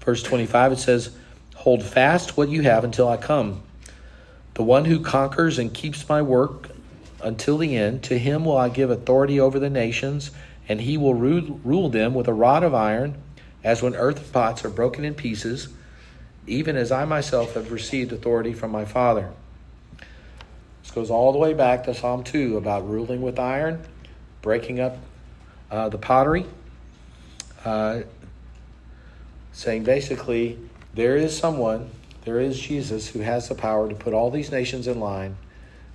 Verse 0.00 0.22
25, 0.22 0.72
it 0.72 0.78
says, 0.78 1.16
Hold 1.56 1.82
fast 1.82 2.36
what 2.36 2.50
you 2.50 2.62
have 2.62 2.84
until 2.84 3.08
I 3.08 3.16
come. 3.16 3.62
The 4.54 4.62
one 4.62 4.84
who 4.84 5.00
conquers 5.00 5.58
and 5.58 5.72
keeps 5.72 6.08
my 6.08 6.20
work 6.22 6.70
until 7.22 7.58
the 7.58 7.76
end, 7.76 8.02
to 8.04 8.18
him 8.18 8.44
will 8.44 8.56
I 8.56 8.68
give 8.68 8.90
authority 8.90 9.40
over 9.40 9.58
the 9.58 9.70
nations, 9.70 10.30
and 10.68 10.80
he 10.80 10.96
will 10.96 11.14
rule 11.14 11.88
them 11.88 12.14
with 12.14 12.28
a 12.28 12.32
rod 12.32 12.62
of 12.62 12.74
iron, 12.74 13.16
as 13.64 13.82
when 13.82 13.96
earth 13.96 14.32
pots 14.32 14.64
are 14.64 14.70
broken 14.70 15.04
in 15.04 15.14
pieces, 15.14 15.68
even 16.46 16.76
as 16.76 16.92
I 16.92 17.04
myself 17.04 17.54
have 17.54 17.72
received 17.72 18.12
authority 18.12 18.52
from 18.52 18.70
my 18.70 18.84
Father. 18.84 19.32
This 20.82 20.90
goes 20.92 21.10
all 21.10 21.32
the 21.32 21.38
way 21.38 21.54
back 21.54 21.84
to 21.84 21.94
Psalm 21.94 22.22
2 22.22 22.56
about 22.56 22.88
ruling 22.88 23.22
with 23.22 23.38
iron, 23.38 23.84
breaking 24.42 24.80
up 24.80 24.98
uh, 25.70 25.88
the 25.88 25.98
pottery, 25.98 26.46
uh, 27.64 28.02
saying 29.52 29.84
basically, 29.84 30.58
there 30.94 31.16
is 31.16 31.36
someone, 31.36 31.90
there 32.24 32.40
is 32.40 32.58
Jesus 32.58 33.08
who 33.08 33.20
has 33.20 33.48
the 33.48 33.54
power 33.54 33.88
to 33.88 33.94
put 33.94 34.14
all 34.14 34.30
these 34.30 34.50
nations 34.50 34.86
in 34.86 35.00
line. 35.00 35.36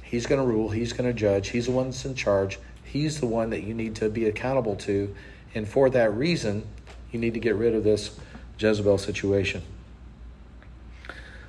He's 0.02 0.26
going 0.26 0.42
to 0.42 0.48
rule, 0.48 0.70
he's 0.70 0.92
going 0.92 1.10
to 1.10 1.18
judge, 1.18 1.50
he's 1.50 1.68
the 1.68 1.72
one 1.72 1.86
that's 1.86 2.04
in 2.04 2.16
charge. 2.16 2.60
He's 2.92 3.22
the 3.22 3.26
one 3.26 3.52
that 3.52 3.64
you 3.64 3.74
need 3.74 3.96
to 3.96 4.10
be 4.10 4.26
accountable 4.26 4.76
to. 4.78 5.16
And 5.56 5.66
for 5.66 5.90
that 5.92 6.14
reason, 6.14 6.68
you 7.10 7.20
need 7.20 7.34
to 7.36 7.40
get 7.40 7.56
rid 7.56 7.74
of 7.74 7.86
this 7.86 8.20
Jezebel 8.60 8.98
situation. 8.98 9.62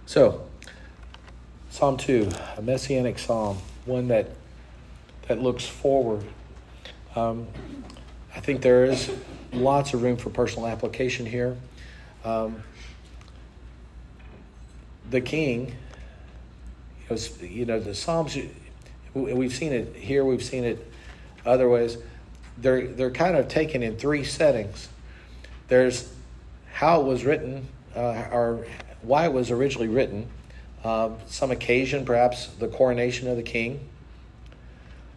So, 0.06 0.46
Psalm 1.70 1.96
2, 1.96 2.30
a 2.58 2.62
messianic 2.62 3.18
psalm, 3.18 3.58
one 3.86 4.08
that 4.08 4.30
that 5.28 5.40
looks 5.40 5.64
forward. 5.64 6.24
Um, 7.14 7.46
I 8.34 8.40
think 8.40 8.62
there 8.62 8.84
is 8.84 9.10
lots 9.52 9.94
of 9.94 10.02
room 10.02 10.16
for 10.16 10.30
personal 10.30 10.66
application 10.66 11.26
here. 11.26 11.56
Um, 12.24 12.62
the 15.10 15.20
king, 15.20 15.74
you 17.08 17.16
know, 17.16 17.22
you 17.40 17.66
know, 17.66 17.80
the 17.80 17.94
Psalms, 17.94 18.36
we've 19.14 19.54
seen 19.54 19.72
it 19.72 19.94
here, 19.96 20.24
we've 20.24 20.42
seen 20.42 20.64
it 20.64 20.90
other 21.44 21.68
ways. 21.68 21.98
They're, 22.58 22.88
they're 22.88 23.10
kind 23.10 23.36
of 23.36 23.48
taken 23.48 23.82
in 23.82 23.96
three 23.96 24.24
settings. 24.24 24.88
There's 25.68 26.12
how 26.72 27.00
it 27.02 27.06
was 27.06 27.24
written, 27.24 27.68
uh, 27.94 28.28
or 28.30 28.66
why 29.02 29.26
it 29.26 29.32
was 29.32 29.50
originally 29.50 29.88
written, 29.88 30.28
uh, 30.84 31.10
some 31.26 31.50
occasion, 31.50 32.04
perhaps 32.04 32.46
the 32.46 32.68
coronation 32.68 33.28
of 33.28 33.36
the 33.36 33.42
king. 33.42 33.88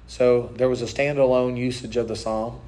So 0.08 0.52
there 0.56 0.70
was 0.70 0.82
a 0.82 0.86
standalone 0.86 1.58
usage 1.58 1.98
of 1.98 2.08
the 2.08 2.16
psalm. 2.16 2.60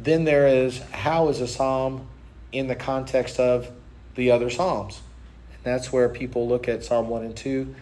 Then 0.00 0.24
there 0.24 0.48
is 0.48 0.78
how 0.90 1.28
is 1.28 1.40
a 1.40 1.46
psalm 1.46 2.08
in 2.50 2.66
the 2.66 2.74
context 2.74 3.38
of 3.38 3.70
the 4.16 4.30
other 4.32 4.50
psalms? 4.50 5.00
And 5.64 5.72
that's 5.72 5.92
where 5.92 6.08
people 6.08 6.48
look 6.48 6.68
at 6.68 6.84
Psalm 6.84 7.08
1 7.08 7.24
and 7.24 7.36
2 7.36 7.74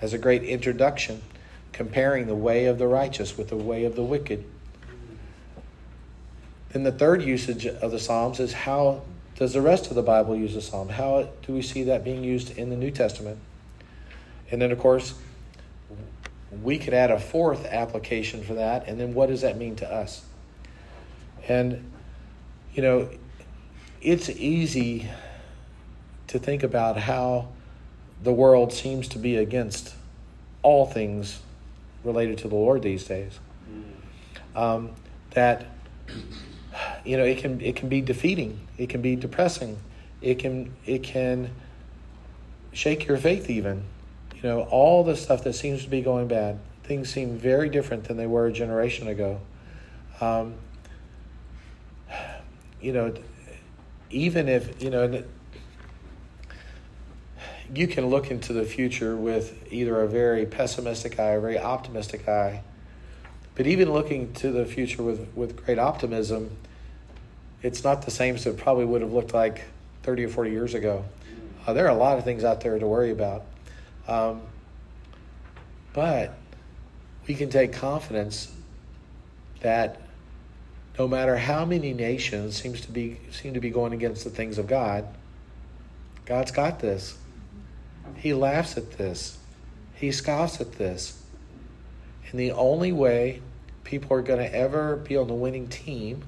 as 0.00 0.12
a 0.12 0.18
great 0.18 0.42
introduction, 0.42 1.22
comparing 1.72 2.26
the 2.26 2.34
way 2.34 2.66
of 2.66 2.78
the 2.78 2.86
righteous 2.86 3.38
with 3.38 3.48
the 3.48 3.56
way 3.56 3.84
of 3.84 3.94
the 3.94 4.02
wicked. 4.02 4.44
Then 6.70 6.82
the 6.82 6.92
third 6.92 7.22
usage 7.22 7.66
of 7.66 7.90
the 7.90 7.98
Psalms 7.98 8.40
is 8.40 8.52
how 8.52 9.02
does 9.38 9.52
the 9.52 9.62
rest 9.62 9.86
of 9.86 9.94
the 9.94 10.02
Bible 10.02 10.34
use 10.34 10.54
the 10.54 10.60
Psalm? 10.60 10.88
How 10.88 11.28
do 11.46 11.52
we 11.52 11.62
see 11.62 11.84
that 11.84 12.02
being 12.02 12.24
used 12.24 12.58
in 12.58 12.70
the 12.70 12.76
New 12.76 12.90
Testament? 12.90 13.38
And 14.50 14.60
then, 14.60 14.72
of 14.72 14.80
course, 14.80 15.14
we 16.60 16.76
could 16.76 16.92
add 16.92 17.12
a 17.12 17.20
fourth 17.20 17.64
application 17.66 18.42
for 18.42 18.54
that. 18.54 18.88
And 18.88 18.98
then 18.98 19.14
what 19.14 19.28
does 19.28 19.42
that 19.42 19.56
mean 19.56 19.76
to 19.76 19.88
us? 19.88 20.24
And, 21.46 21.88
you 22.74 22.82
know, 22.82 23.08
it's 24.02 24.28
easy 24.28 25.08
to 26.26 26.40
think 26.40 26.64
about 26.64 26.96
how 26.96 27.48
the 28.24 28.32
world 28.32 28.72
seems 28.72 29.06
to 29.08 29.20
be 29.20 29.36
against 29.36 29.94
all 30.62 30.84
things 30.84 31.38
related 32.02 32.38
to 32.38 32.48
the 32.48 32.56
Lord 32.56 32.82
these 32.82 33.04
days. 33.04 33.38
Um, 34.56 34.90
that 35.30 35.66
you 37.04 37.16
know 37.16 37.24
it 37.24 37.38
can 37.38 37.60
it 37.60 37.76
can 37.76 37.88
be 37.88 38.00
defeating, 38.00 38.60
it 38.76 38.88
can 38.88 39.02
be 39.02 39.16
depressing, 39.16 39.78
it 40.20 40.38
can 40.38 40.72
it 40.86 41.02
can 41.02 41.50
shake 42.72 43.06
your 43.06 43.16
faith 43.18 43.50
even. 43.50 43.84
You 44.36 44.42
know 44.42 44.62
all 44.62 45.04
the 45.04 45.16
stuff 45.16 45.44
that 45.44 45.54
seems 45.54 45.84
to 45.84 45.90
be 45.90 46.00
going 46.00 46.28
bad. 46.28 46.58
Things 46.84 47.10
seem 47.12 47.36
very 47.36 47.68
different 47.68 48.04
than 48.04 48.16
they 48.16 48.26
were 48.26 48.46
a 48.46 48.52
generation 48.52 49.08
ago. 49.08 49.40
Um, 50.20 50.54
you 52.80 52.92
know, 52.92 53.14
even 54.10 54.48
if 54.48 54.82
you 54.82 54.90
know 54.90 55.22
you 57.74 57.86
can 57.86 58.06
look 58.06 58.30
into 58.30 58.52
the 58.52 58.64
future 58.64 59.16
with 59.16 59.66
either 59.70 60.00
a 60.00 60.08
very 60.08 60.46
pessimistic 60.46 61.18
eye 61.18 61.32
or 61.32 61.38
a 61.38 61.40
very 61.40 61.58
optimistic 61.58 62.28
eye. 62.28 62.62
But 63.54 63.66
even 63.66 63.92
looking 63.92 64.32
to 64.34 64.50
the 64.50 64.64
future 64.64 65.02
with, 65.02 65.28
with 65.34 65.64
great 65.64 65.78
optimism, 65.78 66.56
it's 67.62 67.82
not 67.84 68.02
the 68.02 68.10
same 68.10 68.34
as 68.36 68.46
it 68.46 68.56
probably 68.56 68.84
would 68.84 69.02
have 69.02 69.12
looked 69.12 69.34
like 69.34 69.64
30 70.02 70.24
or 70.24 70.28
40 70.28 70.50
years 70.50 70.74
ago. 70.74 71.04
Uh, 71.66 71.72
there 71.72 71.86
are 71.86 71.90
a 71.90 71.98
lot 71.98 72.18
of 72.18 72.24
things 72.24 72.44
out 72.44 72.60
there 72.60 72.78
to 72.78 72.86
worry 72.86 73.10
about. 73.10 73.44
Um, 74.06 74.42
but 75.92 76.34
we 77.26 77.34
can 77.34 77.50
take 77.50 77.72
confidence 77.72 78.52
that 79.60 80.00
no 80.98 81.06
matter 81.06 81.36
how 81.36 81.64
many 81.64 81.92
nations 81.92 82.60
seems 82.60 82.80
to 82.82 82.90
be 82.90 83.18
seem 83.30 83.54
to 83.54 83.60
be 83.60 83.70
going 83.70 83.92
against 83.92 84.24
the 84.24 84.30
things 84.30 84.58
of 84.58 84.66
God, 84.66 85.06
God's 86.26 86.50
got 86.50 86.80
this. 86.80 87.16
He 88.16 88.34
laughs 88.34 88.76
at 88.76 88.92
this. 88.92 89.38
He 89.94 90.10
scoffs 90.10 90.60
at 90.60 90.72
this. 90.72 91.22
And 92.30 92.38
the 92.38 92.52
only 92.52 92.92
way 92.92 93.42
people 93.84 94.16
are 94.16 94.22
going 94.22 94.38
to 94.38 94.54
ever 94.54 94.96
be 94.96 95.16
on 95.16 95.28
the 95.28 95.34
winning 95.34 95.68
team 95.68 96.22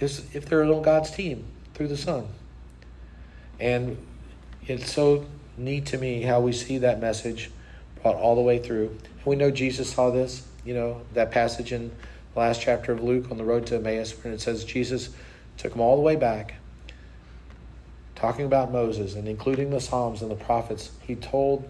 is 0.00 0.24
if 0.34 0.46
they're 0.46 0.64
on 0.64 0.82
God's 0.82 1.10
team 1.10 1.44
through 1.74 1.88
the 1.88 1.96
Son. 1.96 2.26
And 3.58 3.96
it's 4.66 4.92
so 4.92 5.26
neat 5.56 5.86
to 5.86 5.98
me 5.98 6.22
how 6.22 6.40
we 6.40 6.52
see 6.52 6.78
that 6.78 7.00
message 7.00 7.50
brought 8.02 8.16
all 8.16 8.34
the 8.34 8.42
way 8.42 8.58
through. 8.58 8.88
And 8.88 9.26
we 9.26 9.36
know 9.36 9.50
Jesus 9.50 9.92
saw 9.92 10.10
this, 10.10 10.46
you 10.64 10.74
know, 10.74 11.00
that 11.14 11.30
passage 11.30 11.72
in 11.72 11.90
the 12.34 12.40
last 12.40 12.60
chapter 12.60 12.92
of 12.92 13.02
Luke 13.02 13.30
on 13.30 13.38
the 13.38 13.44
road 13.44 13.66
to 13.68 13.76
Emmaus, 13.76 14.12
where 14.22 14.34
it 14.34 14.40
says 14.40 14.64
Jesus 14.64 15.10
took 15.56 15.72
them 15.72 15.80
all 15.80 15.96
the 15.96 16.02
way 16.02 16.16
back 16.16 16.56
talking 18.16 18.46
about 18.46 18.72
Moses 18.72 19.14
and 19.14 19.28
including 19.28 19.70
the 19.70 19.80
Psalms 19.80 20.22
and 20.22 20.30
the 20.30 20.36
prophets, 20.36 20.90
he 21.06 21.14
told 21.14 21.68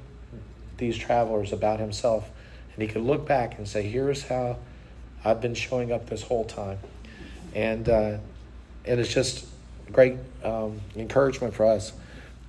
these 0.79 0.97
travelers 0.97 1.53
about 1.53 1.81
himself. 1.81 2.31
And 2.73 2.83
he 2.83 2.89
could 2.89 3.03
look 3.03 3.27
back 3.27 3.59
and 3.59 3.69
say, 3.69 3.83
Here's 3.83 4.23
how 4.23 4.59
I've 5.25 5.41
been 5.41 5.55
showing 5.55 5.93
up 5.93 6.09
this 6.09 6.23
whole 6.23 6.45
time. 6.45 6.79
And, 7.57 7.89
uh, 7.89 8.19
and 8.85 9.01
it's 9.01 9.13
just 9.13 9.47
great 9.91 10.17
um, 10.45 10.81
encouragement 10.95 11.55
for 11.55 11.65
us 11.65 11.95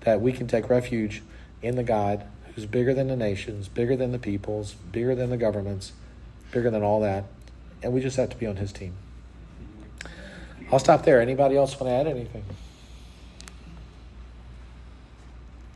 that 0.02 0.20
we 0.20 0.34
can 0.34 0.48
take 0.48 0.70
refuge 0.70 1.24
in 1.62 1.78
the 1.78 1.84
God 1.84 2.26
who's 2.54 2.66
bigger 2.66 2.94
than 2.94 3.08
the 3.08 3.16
nations, 3.16 3.70
bigger 3.70 3.96
than 3.96 4.12
the 4.12 4.20
peoples, 4.20 4.74
bigger 4.92 5.16
than 5.16 5.30
the 5.30 5.38
governments, 5.38 5.94
bigger 6.52 6.70
than 6.70 6.84
all 6.84 7.00
that. 7.02 7.24
And 7.82 7.94
we 7.94 8.02
just 8.02 8.18
have 8.18 8.30
to 8.32 8.36
be 8.36 8.46
on 8.46 8.58
his 8.58 8.74
team. 8.74 8.96
I'll 10.72 10.80
stop 10.80 11.06
there. 11.06 11.22
Anybody 11.22 11.56
else 11.56 11.80
want 11.80 11.90
to 11.90 11.96
add 11.96 12.08
anything? 12.08 12.44